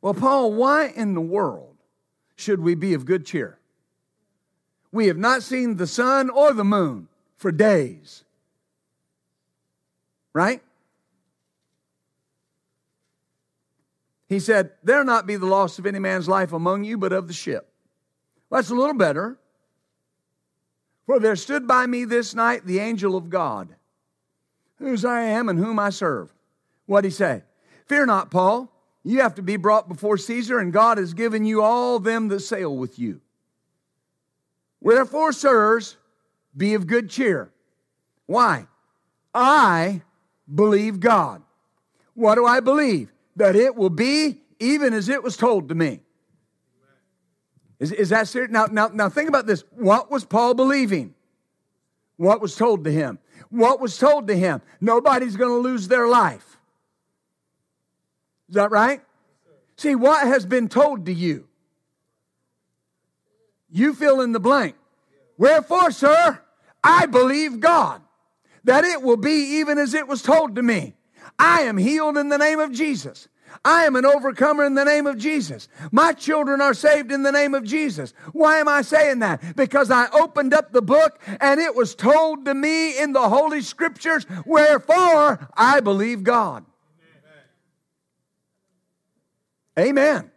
[0.00, 1.76] Well, Paul, why in the world
[2.36, 3.58] should we be of good cheer?
[4.92, 8.24] We have not seen the sun or the moon for days.
[10.32, 10.62] Right?
[14.28, 17.28] He said, There not be the loss of any man's life among you, but of
[17.28, 17.68] the ship.
[18.50, 19.38] Well, that's a little better.
[21.06, 23.68] For there stood by me this night the angel of God,
[24.78, 26.32] whose I am and whom I serve.
[26.86, 27.42] What'd he say?
[27.86, 28.72] Fear not, Paul.
[29.04, 32.40] You have to be brought before Caesar, and God has given you all them that
[32.40, 33.20] sail with you.
[34.80, 35.96] Wherefore, sirs,
[36.56, 37.50] be of good cheer.
[38.26, 38.66] Why?
[39.34, 40.02] I
[40.52, 41.42] believe God.
[42.14, 43.12] What do I believe?
[43.36, 46.00] That it will be even as it was told to me.
[47.78, 48.50] Is, is that serious?
[48.50, 49.64] Now, now, now think about this.
[49.72, 51.14] What was Paul believing?
[52.16, 53.18] What was told to him?
[53.50, 54.62] What was told to him?
[54.80, 56.58] Nobody's going to lose their life.
[58.48, 59.02] Is that right?
[59.76, 61.46] See, what has been told to you?
[63.68, 64.76] You fill in the blank.
[65.36, 66.40] Wherefore, sir,
[66.86, 68.00] I believe God
[68.62, 70.94] that it will be even as it was told to me.
[71.36, 73.28] I am healed in the name of Jesus.
[73.64, 75.66] I am an overcomer in the name of Jesus.
[75.90, 78.14] My children are saved in the name of Jesus.
[78.32, 79.56] Why am I saying that?
[79.56, 83.62] Because I opened up the book and it was told to me in the Holy
[83.62, 86.64] Scriptures, wherefore I believe God.
[89.78, 90.14] Amen.
[90.18, 90.30] Amen.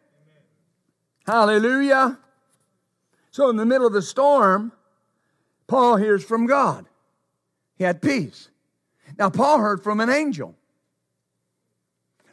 [1.27, 2.17] Hallelujah.
[3.31, 4.71] So, in the middle of the storm,
[5.69, 6.87] Paul hears from God.
[7.75, 8.49] He had peace.
[9.17, 10.55] Now, Paul heard from an angel.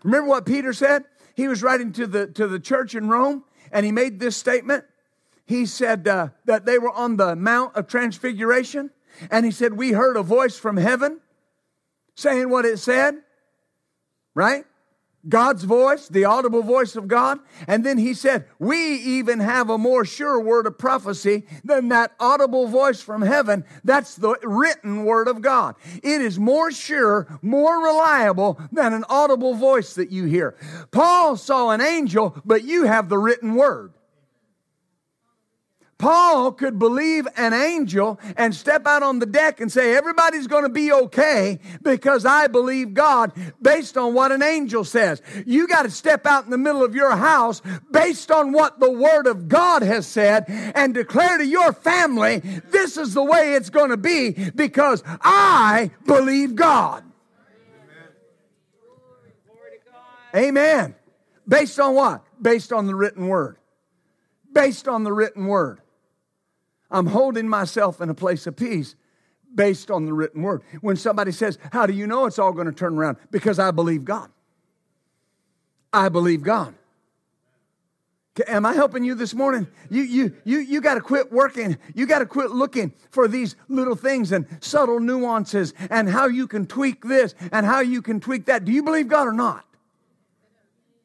[0.02, 1.04] Remember what Peter said?
[1.34, 4.84] He was writing to the, to the church in Rome and he made this statement.
[5.44, 8.90] He said uh, that they were on the Mount of Transfiguration
[9.30, 11.20] and he said, We heard a voice from heaven
[12.14, 13.16] saying what it said,
[14.34, 14.64] right?
[15.28, 17.38] God's voice, the audible voice of God.
[17.66, 22.12] And then he said, We even have a more sure word of prophecy than that
[22.20, 23.64] audible voice from heaven.
[23.84, 25.74] That's the written word of God.
[26.02, 30.56] It is more sure, more reliable than an audible voice that you hear.
[30.90, 33.95] Paul saw an angel, but you have the written word.
[35.98, 40.64] Paul could believe an angel and step out on the deck and say, Everybody's going
[40.64, 43.32] to be okay because I believe God
[43.62, 45.22] based on what an angel says.
[45.46, 48.90] You got to step out in the middle of your house based on what the
[48.90, 53.70] Word of God has said and declare to your family, This is the way it's
[53.70, 57.04] going to be because I believe God.
[60.34, 60.94] Amen.
[61.48, 62.22] Based on what?
[62.42, 63.56] Based on the written Word.
[64.52, 65.80] Based on the written Word.
[66.90, 68.94] I'm holding myself in a place of peace
[69.54, 70.62] based on the written word.
[70.80, 73.16] When somebody says, How do you know it's all going to turn around?
[73.30, 74.30] Because I believe God.
[75.92, 76.74] I believe God.
[78.46, 79.66] Am I helping you this morning?
[79.88, 81.78] You, you, you, you got to quit working.
[81.94, 86.46] You got to quit looking for these little things and subtle nuances and how you
[86.46, 88.66] can tweak this and how you can tweak that.
[88.66, 89.64] Do you believe God or not?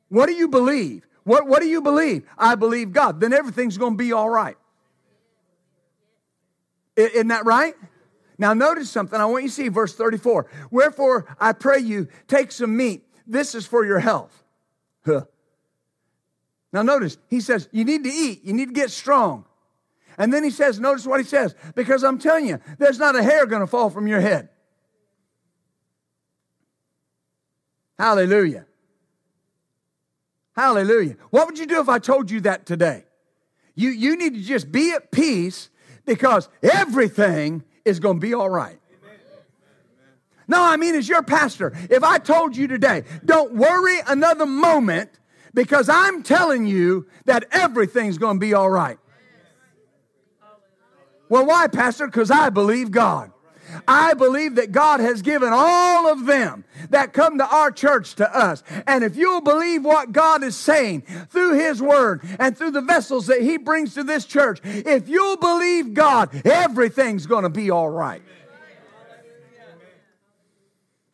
[0.10, 1.08] What do you believe?
[1.24, 2.28] What, what do you believe?
[2.38, 3.22] I believe God.
[3.22, 4.58] Then everything's going to be all right.
[6.96, 7.76] Isn't that right?
[8.38, 9.20] Now, notice something.
[9.20, 10.48] I want you to see verse 34.
[10.72, 13.04] Wherefore, I pray you, take some meat.
[13.28, 14.44] This is for your health.
[15.06, 15.26] Huh.
[16.74, 19.46] Now, notice, he says, you need to eat, you need to get strong.
[20.18, 23.24] And then he says, notice what he says, because I'm telling you, there's not a
[23.24, 24.50] hair going to fall from your head.
[27.98, 28.66] Hallelujah.
[30.56, 31.16] Hallelujah.
[31.30, 33.06] What would you do if I told you that today?
[33.76, 35.70] You, you need to just be at peace
[36.16, 38.78] because everything is going to be all right.
[40.46, 45.10] No, I mean, as your pastor, if I told you today, don't worry another moment
[45.54, 48.98] because I'm telling you that everything's going to be all right.
[51.30, 52.08] Well, why, Pastor?
[52.08, 53.32] Because I believe God.
[53.88, 58.38] I believe that God has given all of them that come to our church to
[58.38, 58.64] us.
[58.88, 63.28] And if you'll believe what God is saying through His Word and through the vessels
[63.28, 67.90] that He brings to this church, if you'll believe God, everything's going to be all
[67.90, 68.22] right.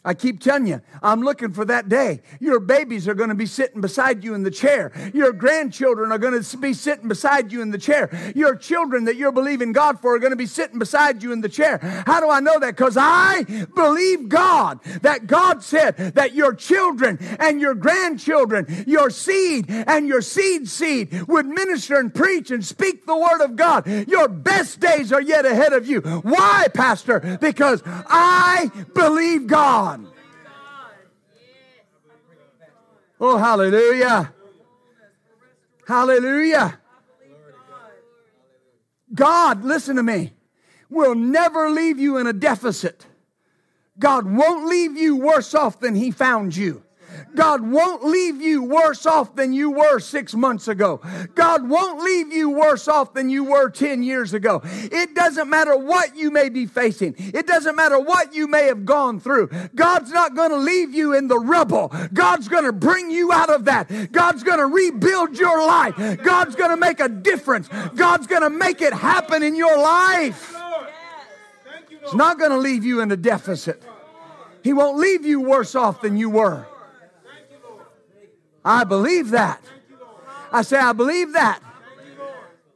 [0.08, 2.22] I keep telling you, I'm looking for that day.
[2.40, 4.94] Your babies are going to be sitting beside you in the chair.
[5.14, 8.10] Your grandchildren are going to be sitting beside you in the chair.
[8.34, 11.42] Your children that you're believing God for are going to be sitting beside you in
[11.42, 11.80] the chair.
[12.08, 12.78] How do I know that?
[12.78, 13.44] Because I
[13.76, 14.82] believe God.
[15.02, 21.28] That God said that your children and your grandchildren, your seed and your seed seed
[21.28, 23.86] would minister and preach and speak the word of God.
[24.08, 26.00] Your best days are yet ahead of you.
[26.00, 27.38] Why, Pastor?
[27.42, 29.97] Because I believe God.
[33.20, 34.34] Oh, hallelujah.
[35.88, 36.80] Hallelujah.
[39.14, 40.34] God, listen to me,
[40.90, 43.06] will never leave you in a deficit.
[43.98, 46.84] God won't leave you worse off than He found you.
[47.36, 51.02] God won't leave you worse off than you were six months ago.
[51.36, 54.62] God won't leave you worse off than you were 10 years ago.
[54.64, 57.16] It doesn't matter what you may be facing.
[57.18, 59.50] It doesn't matter what you may have gone through.
[59.76, 61.94] God's not going to leave you in the rubble.
[62.14, 64.12] God's going to bring you out of that.
[64.12, 65.96] God's going to rebuild your life.
[66.24, 67.68] God's going to make a difference.
[67.96, 70.56] God's going to make it happen in your life.
[72.04, 73.84] He's not going to leave you in a deficit.
[74.64, 76.66] He won't leave you worse off than you were.
[78.68, 79.62] I believe that.
[80.52, 81.62] I say, I believe that.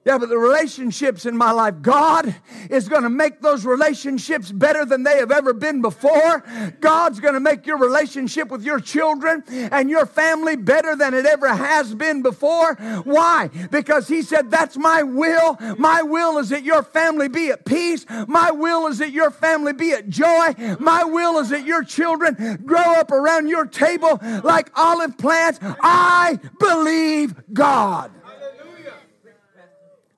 [0.03, 2.33] Yeah, but the relationships in my life, God
[2.71, 6.43] is going to make those relationships better than they have ever been before.
[6.79, 11.27] God's going to make your relationship with your children and your family better than it
[11.27, 12.73] ever has been before.
[13.03, 13.49] Why?
[13.69, 15.57] Because He said, That's my will.
[15.77, 18.03] My will is that your family be at peace.
[18.27, 20.55] My will is that your family be at joy.
[20.79, 25.59] My will is that your children grow up around your table like olive plants.
[25.61, 28.11] I believe God.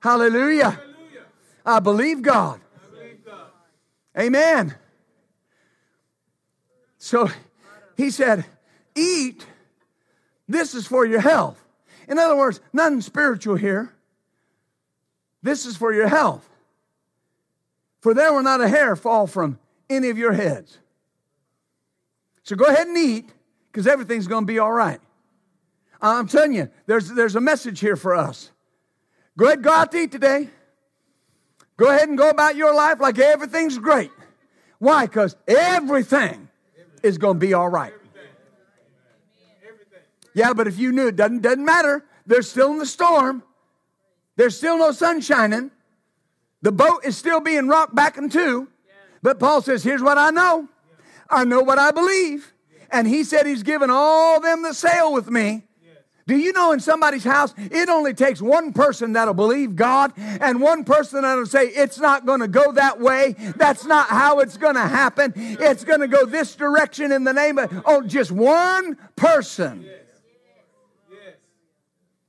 [0.04, 0.78] Hallelujah.
[1.64, 2.60] I believe God.
[4.18, 4.74] Amen.
[6.98, 7.30] So
[7.96, 8.44] he said,
[8.94, 9.46] Eat.
[10.46, 11.58] This is for your health.
[12.06, 13.94] In other words, nothing spiritual here.
[15.42, 16.46] This is for your health.
[18.02, 20.76] For there will not a hair fall from any of your heads.
[22.42, 23.30] So go ahead and eat
[23.72, 25.00] because everything's going to be all right.
[26.02, 28.50] I'm telling you, there's, there's a message here for us.
[29.36, 30.48] Go ahead, go out to eat today.
[31.76, 34.10] Go ahead and go about your life like everything's great.
[34.78, 35.06] Why?
[35.06, 36.48] Because everything
[37.02, 37.92] is going to be all right.
[40.34, 42.04] Yeah, but if you knew it doesn't, doesn't matter.
[42.26, 43.42] They're still in the storm.
[44.36, 45.70] There's still no sun shining.
[46.62, 48.68] The boat is still being rocked back and two.
[49.22, 50.68] But Paul says, here's what I know.
[51.30, 52.52] I know what I believe.
[52.90, 55.64] And he said he's given all them that sail with me
[56.26, 60.60] do you know in somebody's house, it only takes one person that'll believe God and
[60.60, 63.34] one person that'll say, it's not going to go that way.
[63.56, 65.34] That's not how it's going to happen.
[65.36, 69.86] It's going to go this direction in the name of, oh, just one person.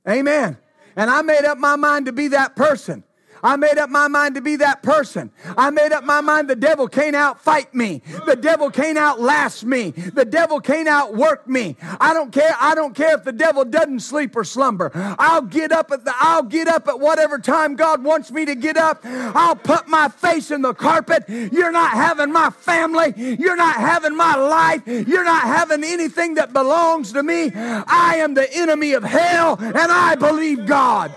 [0.06, 0.58] Amen.
[0.94, 3.02] And I made up my mind to be that person.
[3.46, 5.30] I made up my mind to be that person.
[5.56, 8.02] I made up my mind the devil can't outfight me.
[8.26, 9.92] The devil can't outlast me.
[9.92, 11.76] The devil can't outwork me.
[12.00, 12.56] I don't care.
[12.58, 14.90] I don't care if the devil doesn't sleep or slumber.
[15.16, 18.56] I'll get up at the I'll get up at whatever time God wants me to
[18.56, 19.00] get up.
[19.04, 21.22] I'll put my face in the carpet.
[21.28, 23.14] You're not having my family.
[23.16, 24.82] You're not having my life.
[24.86, 27.52] You're not having anything that belongs to me.
[27.54, 31.14] I am the enemy of hell and I believe God.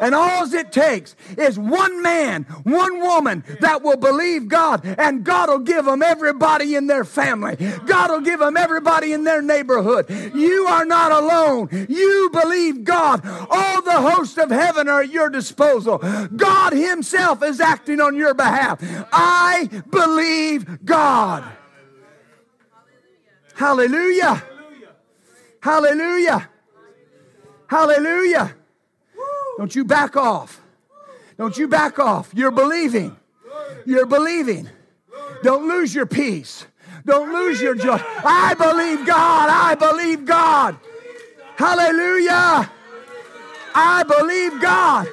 [0.00, 5.48] And all it takes is one man, one woman that will believe God, and God
[5.48, 7.56] will give them everybody in their family.
[7.86, 10.08] God will give them everybody in their neighborhood.
[10.34, 11.68] You are not alone.
[11.88, 13.26] You believe God.
[13.50, 15.98] All the hosts of heaven are at your disposal.
[15.98, 18.78] God Himself is acting on your behalf.
[19.12, 21.44] I believe God.
[23.54, 24.42] Hallelujah.
[25.60, 26.48] Hallelujah.
[27.68, 28.54] Hallelujah.
[29.58, 30.60] Don't you back off.
[31.36, 32.30] Don't you back off.
[32.32, 33.16] You're believing.
[33.84, 34.68] You're believing.
[35.42, 36.64] Don't lose your peace.
[37.04, 37.98] Don't lose your joy.
[38.24, 39.48] I believe God.
[39.50, 40.78] I believe God.
[41.56, 42.70] Hallelujah.
[43.74, 45.08] I believe God.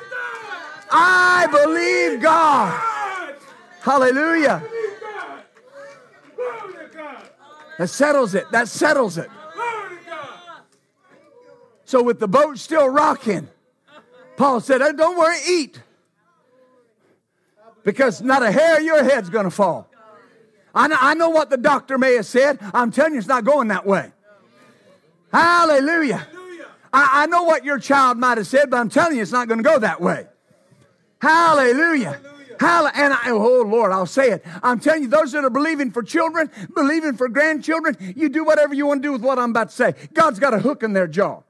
[0.91, 3.35] I believe God.
[3.81, 4.63] Hallelujah.
[7.79, 8.51] That settles it.
[8.51, 9.29] That settles it.
[11.85, 13.49] So with the boat still rocking,
[14.37, 15.81] Paul said, Don't worry, eat.
[17.83, 19.87] Because not a hair of your head's going to fall.
[20.73, 22.59] I know, I know what the doctor may have said.
[22.73, 24.11] I'm telling you, it's not going that way.
[25.31, 26.27] Hallelujah.
[26.91, 29.47] I, I know what your child might have said, but I'm telling you, it's not
[29.47, 30.27] going to go that way.
[31.21, 32.19] Hallelujah.
[32.59, 32.93] Hallelujah.
[32.95, 34.45] And I, oh Lord, I'll say it.
[34.63, 38.73] I'm telling you, those that are believing for children, believing for grandchildren, you do whatever
[38.73, 39.95] you want to do with what I'm about to say.
[40.13, 41.41] God's got a hook in their jaw.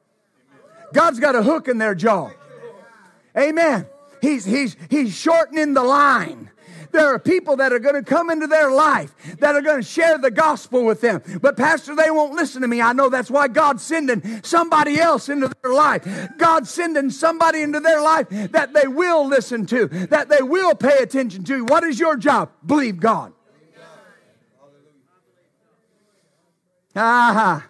[0.93, 2.29] God's got a hook in their jaw.
[3.37, 3.87] Amen.
[4.21, 6.49] He's, he's, he's shortening the line.
[6.91, 9.87] There are people that are going to come into their life that are going to
[9.87, 11.21] share the gospel with them.
[11.41, 12.81] But, Pastor, they won't listen to me.
[12.81, 16.07] I know that's why God's sending somebody else into their life.
[16.37, 20.99] God's sending somebody into their life that they will listen to, that they will pay
[20.99, 21.65] attention to.
[21.65, 22.49] What is your job?
[22.65, 23.33] Believe God.
[26.95, 27.67] Aha.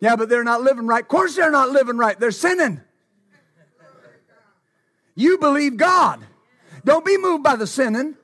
[0.00, 1.02] Yeah, but they're not living right.
[1.02, 2.18] Of course, they're not living right.
[2.18, 2.80] They're sinning.
[5.14, 6.24] You believe God.
[6.84, 8.16] Don't be moved by the sinning.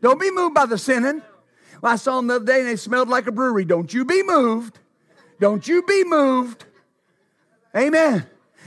[0.00, 1.22] Don't be moved by the sinning.
[1.82, 3.64] Well, I saw them the other day and they smelled like a brewery.
[3.64, 4.78] Don't you be moved.
[5.38, 6.64] Don't you be moved.
[7.76, 8.26] Amen.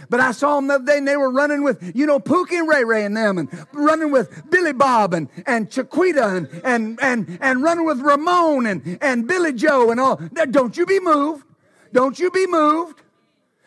[0.10, 2.60] But I saw them the other day and they were running with, you know, Pookie
[2.60, 7.00] and Ray Ray and them and running with Billy Bob and, and Chiquita and, and,
[7.02, 10.18] and, and running with Ramon and, and Billy Joe and all.
[10.52, 11.46] Don't you be moved.
[11.94, 13.02] Don't you be moved.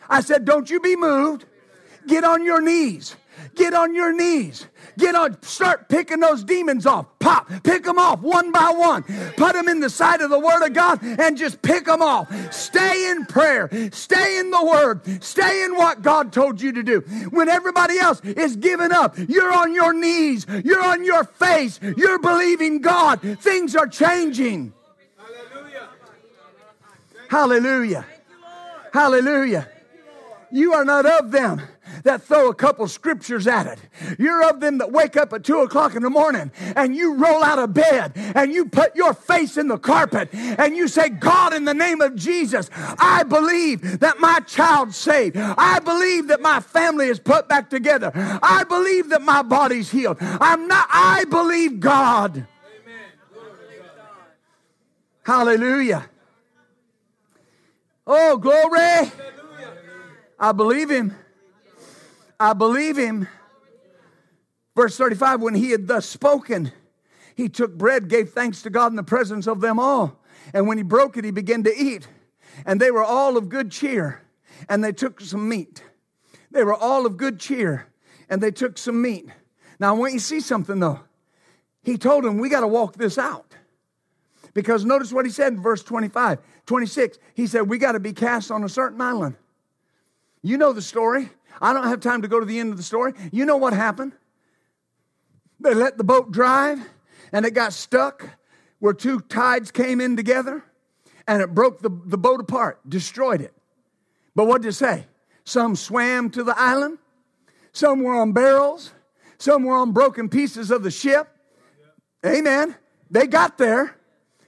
[0.09, 1.45] I said, don't you be moved.
[2.07, 3.15] Get on your knees.
[3.55, 4.67] Get on your knees.
[4.97, 7.05] Get on, start picking those demons off.
[7.19, 7.49] pop.
[7.63, 9.03] Pick them off one by one.
[9.35, 12.31] Put them in the sight of the Word of God and just pick them off.
[12.53, 13.69] Stay in prayer.
[13.91, 15.23] Stay in the Word.
[15.23, 17.01] Stay in what God told you to do.
[17.29, 20.47] When everybody else is giving up, you're on your knees.
[20.63, 21.79] You're on your face.
[21.95, 23.21] You're believing God.
[23.39, 24.73] Things are changing.
[25.17, 25.89] Hallelujah.
[27.29, 28.05] Hallelujah.
[28.93, 29.69] Hallelujah.
[30.51, 31.61] You are not of them
[32.03, 33.79] that throw a couple scriptures at it.
[34.19, 37.43] You're of them that wake up at two o'clock in the morning and you roll
[37.43, 41.53] out of bed and you put your face in the carpet and you say, God,
[41.53, 45.37] in the name of Jesus, I believe that my child's saved.
[45.37, 48.11] I believe that my family is put back together.
[48.15, 50.17] I believe that my body's healed.
[50.19, 52.45] I'm not, I believe God.
[55.23, 56.09] Hallelujah.
[58.05, 59.11] Oh, glory.
[60.39, 61.15] I believe him.
[62.39, 63.27] I believe him.
[64.75, 66.71] Verse 35 When he had thus spoken,
[67.35, 70.19] he took bread, gave thanks to God in the presence of them all.
[70.53, 72.07] And when he broke it, he began to eat.
[72.65, 74.21] And they were all of good cheer.
[74.69, 75.83] And they took some meat.
[76.51, 77.87] They were all of good cheer.
[78.29, 79.27] And they took some meat.
[79.79, 81.01] Now, I want you to see something though.
[81.83, 83.55] He told them, We got to walk this out.
[84.53, 87.19] Because notice what he said in verse 25, 26.
[87.35, 89.35] He said, We got to be cast on a certain island.
[90.41, 91.29] You know the story.
[91.61, 93.13] I don't have time to go to the end of the story.
[93.31, 94.13] You know what happened?
[95.59, 96.79] They let the boat drive
[97.31, 98.29] and it got stuck
[98.79, 100.63] where two tides came in together
[101.27, 103.53] and it broke the, the boat apart, destroyed it.
[104.35, 105.07] But what did it say?
[105.43, 106.99] Some swam to the island,
[107.71, 108.91] some were on barrels,
[109.39, 111.27] some were on broken pieces of the ship.
[112.25, 112.75] Amen.
[113.09, 113.95] They got there,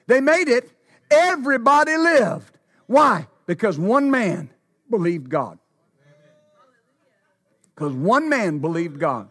[0.07, 0.69] they made it.
[1.09, 2.57] Everybody lived.
[2.85, 3.27] Why?
[3.45, 4.49] Because one man
[4.89, 5.57] believed God.
[7.79, 9.29] Because one man believed God.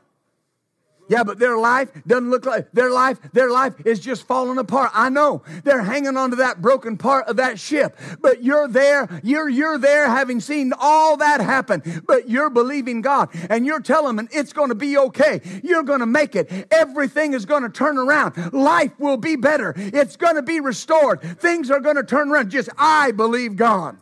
[1.10, 4.90] Yeah, but their life doesn't look like their life, their life is just falling apart.
[4.94, 5.42] I know.
[5.64, 7.98] They're hanging on to that broken part of that ship.
[8.20, 12.02] But you're there, you're you're there having seen all that happen.
[12.06, 15.40] But you're believing God and you're telling them it's going to be okay.
[15.62, 16.66] You're going to make it.
[16.70, 18.52] Everything is going to turn around.
[18.54, 19.74] Life will be better.
[19.76, 21.20] It's going to be restored.
[21.40, 22.50] Things are going to turn around.
[22.50, 23.98] Just I believe God.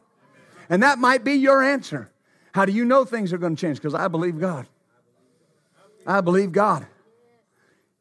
[0.68, 2.10] And that might be your answer.
[2.56, 3.76] How do you know things are going to change?
[3.76, 4.66] Because I believe God.
[6.06, 6.86] I believe God.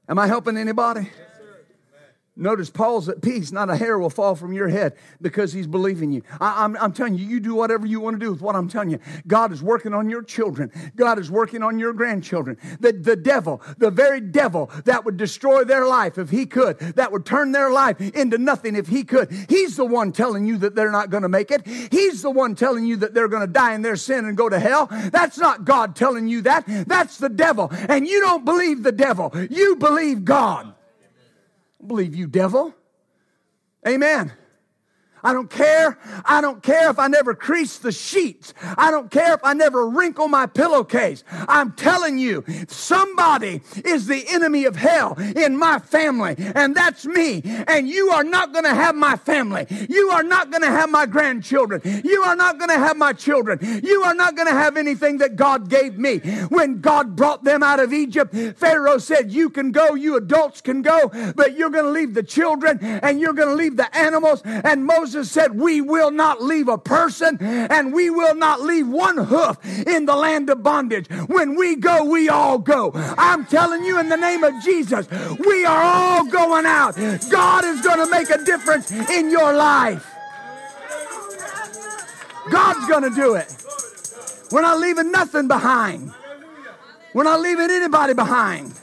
[0.07, 1.09] Am I helping anybody?
[2.37, 3.53] Notice Paul's at peace.
[3.53, 6.21] Not a hair will fall from your head because he's believing you.
[6.41, 8.89] I, am telling you, you do whatever you want to do with what I'm telling
[8.89, 8.99] you.
[9.25, 10.69] God is working on your children.
[10.97, 12.57] God is working on your grandchildren.
[12.81, 17.13] The, the devil, the very devil that would destroy their life if he could, that
[17.13, 19.31] would turn their life into nothing if he could.
[19.47, 21.65] He's the one telling you that they're not going to make it.
[21.65, 24.49] He's the one telling you that they're going to die in their sin and go
[24.49, 24.87] to hell.
[24.91, 26.65] That's not God telling you that.
[26.85, 27.69] That's the devil.
[27.71, 29.31] And you don't believe the devil.
[29.49, 30.74] You believe God
[31.85, 32.73] believe you, devil.
[33.87, 34.31] Amen.
[35.25, 35.97] I don't care.
[36.23, 38.53] I don't care if I never crease the sheets.
[38.77, 41.23] I don't care if I never wrinkle my pillowcase.
[41.31, 47.41] I'm telling you, somebody is the enemy of hell in my family, and that's me.
[47.67, 49.65] And you are not going to have my family.
[49.89, 51.81] You are not going to have my grandchildren.
[52.05, 53.81] You are not going to have my children.
[53.83, 56.19] You are not going to have anything that God gave me.
[56.49, 60.83] When God brought them out of Egypt, Pharaoh said, You can go, you adults can
[60.83, 64.43] go, but you're going to leave the children and you're going to leave the animals.
[64.45, 68.85] And Moses Moses said, We will not leave a person and we will not leave
[68.85, 69.57] one hoof
[69.87, 71.07] in the land of bondage.
[71.27, 72.91] When we go, we all go.
[72.93, 75.07] I'm telling you in the name of Jesus,
[75.39, 76.97] we are all going out.
[77.31, 80.05] God is going to make a difference in your life.
[82.51, 83.55] God's going to do it.
[84.51, 86.11] We're not leaving nothing behind.
[87.13, 88.73] We're not leaving anybody behind.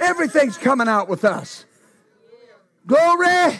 [0.00, 1.64] Everything's coming out with us.
[2.86, 3.58] Glory.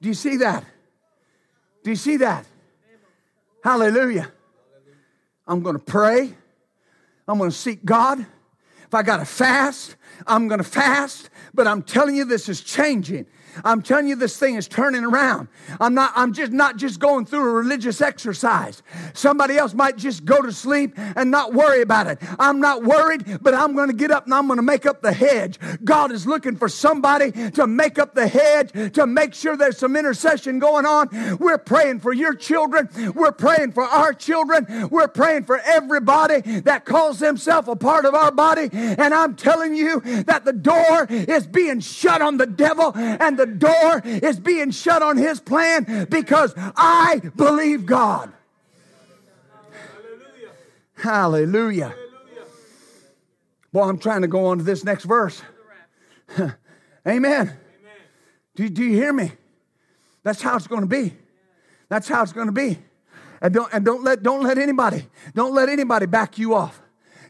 [0.00, 0.64] Do you see that?
[1.82, 2.46] Do you see that?
[3.62, 4.32] Hallelujah.
[5.46, 6.34] I'm going to pray.
[7.26, 8.20] I'm going to seek God.
[8.20, 9.96] If I got to fast,
[10.26, 11.30] I'm going to fast.
[11.54, 13.26] But I'm telling you, this is changing.
[13.64, 15.48] I'm telling you, this thing is turning around.
[15.80, 18.82] I'm not, I'm just not just going through a religious exercise.
[19.14, 22.18] Somebody else might just go to sleep and not worry about it.
[22.38, 25.02] I'm not worried, but I'm going to get up and I'm going to make up
[25.02, 25.58] the hedge.
[25.84, 29.96] God is looking for somebody to make up the hedge, to make sure there's some
[29.96, 31.08] intercession going on.
[31.38, 32.88] We're praying for your children.
[33.14, 34.88] We're praying for our children.
[34.90, 38.68] We're praying for everybody that calls themselves a part of our body.
[38.72, 43.46] And I'm telling you that the door is being shut on the devil and the
[43.46, 48.32] door is being shut on his plan because I believe God.
[50.96, 51.88] Hallelujah.
[51.88, 51.94] Hallelujah.
[53.72, 55.42] Boy, I'm trying to go on to this next verse.
[56.38, 56.54] Amen.
[57.06, 57.56] Amen.
[58.54, 59.32] Do, do you hear me?
[60.22, 61.14] That's how it's going to be.
[61.88, 62.78] That's how it's going to be.
[63.40, 66.82] And don't, and don't let, don't let anybody, don't let anybody back you off.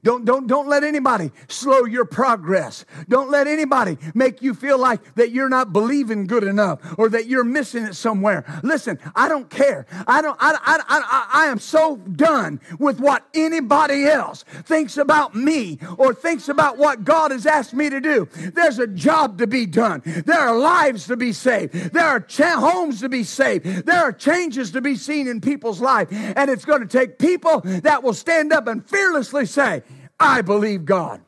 [0.03, 2.85] Don't, don't, don't let anybody slow your progress.
[3.09, 7.27] Don't let anybody make you feel like that you're not believing good enough or that
[7.27, 8.45] you're missing it somewhere.
[8.63, 9.87] Listen, I don't care.
[10.07, 15.35] I don't, I, I, I, I am so done with what anybody else thinks about
[15.35, 18.29] me or thinks about what God has asked me to do.
[18.55, 20.03] There's a job to be done.
[20.05, 21.75] There are lives to be saved.
[21.75, 23.65] There are cha- homes to be saved.
[23.87, 26.09] There are changes to be seen in people's life.
[26.11, 29.83] And it's going to take people that will stand up and fearlessly say,
[30.21, 31.23] I believe God.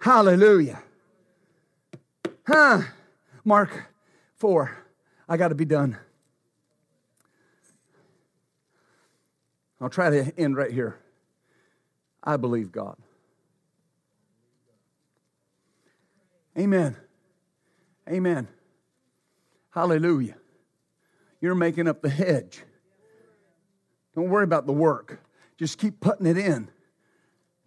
[0.00, 0.82] Hallelujah.
[2.46, 2.82] Huh.
[3.44, 3.70] Mark
[4.36, 4.76] 4.
[5.28, 5.96] I got to be done.
[9.80, 10.98] I'll try to end right here.
[12.24, 12.96] I believe God.
[16.58, 16.96] Amen.
[18.08, 18.48] Amen.
[19.70, 20.36] Hallelujah.
[21.40, 22.62] You're making up the hedge.
[24.16, 25.20] Don't worry about the work.
[25.58, 26.70] Just keep putting it in.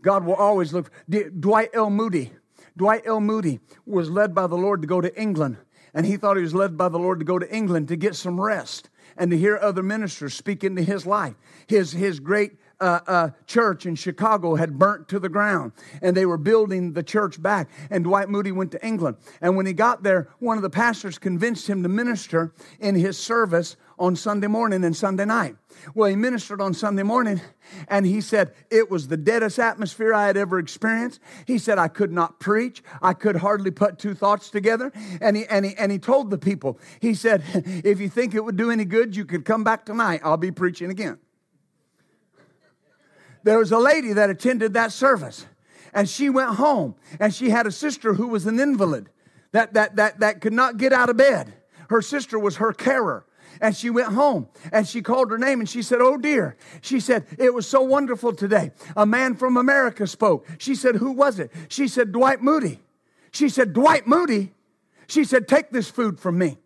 [0.02, 0.92] God will always look.
[1.10, 1.89] Dwight L.
[1.89, 2.32] Moody.
[2.78, 3.20] Dwight L.
[3.20, 5.58] Moody was led by the Lord to go to England,
[5.94, 8.16] and he thought he was led by the Lord to go to England to get
[8.16, 11.36] some rest and to hear other ministers speak into his life.
[11.68, 16.26] His, his great uh, uh, church in Chicago had burnt to the ground, and they
[16.26, 17.70] were building the church back.
[17.89, 19.18] And Dwight Moody went to England.
[19.42, 23.18] And when he got there, one of the pastors convinced him to minister in his
[23.18, 25.56] service on Sunday morning and Sunday night.
[25.93, 27.39] Well, he ministered on Sunday morning
[27.88, 31.20] and he said, It was the deadest atmosphere I had ever experienced.
[31.45, 32.84] He said, I could not preach.
[33.02, 34.91] I could hardly put two thoughts together.
[35.22, 38.43] And he, and he, and he told the people, He said, If you think it
[38.43, 40.22] would do any good, you could come back tonight.
[40.24, 41.20] I'll be preaching again.
[43.43, 45.45] There was a lady that attended that service
[45.93, 49.10] and she went home and she had a sister who was an invalid
[49.52, 51.54] that, that, that, that could not get out of bed.
[51.89, 53.26] Her sister was her carer
[53.62, 56.57] and she went home and she called her name and she said, Oh dear.
[56.82, 58.72] She said, It was so wonderful today.
[58.97, 60.47] A man from America spoke.
[60.57, 61.51] She said, Who was it?
[61.70, 62.80] She said, Dwight Moody.
[63.32, 64.51] She said, Dwight Moody.
[65.07, 66.57] She said, Take this food from me.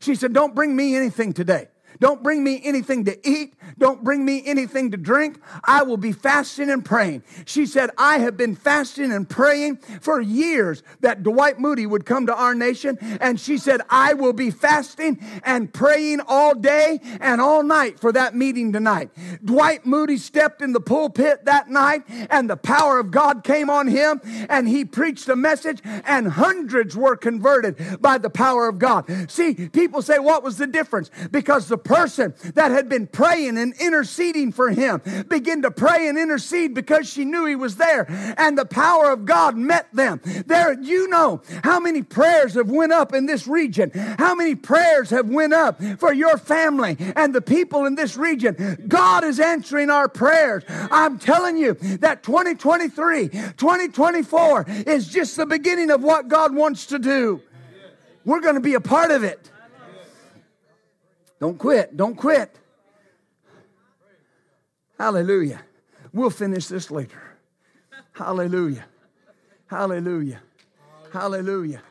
[0.00, 1.68] She said, Don't bring me anything today.
[2.00, 3.54] Don't bring me anything to eat.
[3.78, 5.38] Don't bring me anything to drink.
[5.64, 7.22] I will be fasting and praying.
[7.44, 12.26] She said, I have been fasting and praying for years that Dwight Moody would come
[12.26, 12.98] to our nation.
[13.20, 18.12] And she said, I will be fasting and praying all day and all night for
[18.12, 19.10] that meeting tonight.
[19.44, 23.88] Dwight Moody stepped in the pulpit that night and the power of God came on
[23.88, 29.30] him and he preached a message and hundreds were converted by the power of God.
[29.30, 31.10] See, people say, what was the difference?
[31.30, 36.16] Because the person that had been praying and interceding for him began to pray and
[36.16, 38.06] intercede because she knew he was there
[38.38, 40.20] and the power of God met them.
[40.46, 45.10] There, you know how many prayers have went up in this region, how many prayers
[45.10, 48.84] have went up for your family and the people in this region.
[48.86, 50.62] God is answering our prayers.
[50.68, 57.00] I'm telling you that 2023, 2024 is just the beginning of what God wants to
[57.00, 57.42] do.
[58.24, 59.50] We're going to be a part of it.
[61.40, 61.96] Don't quit.
[61.96, 62.54] Don't quit.
[64.98, 65.62] Hallelujah.
[66.12, 67.22] We'll finish this later.
[68.12, 68.84] Hallelujah.
[69.66, 70.42] Hallelujah.
[71.10, 71.82] Hallelujah.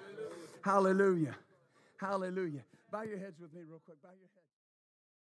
[0.62, 1.36] Hallelujah.
[1.98, 2.64] Hallelujah.
[2.92, 4.02] Bow your heads with me real quick.
[4.04, 4.29] Bow your.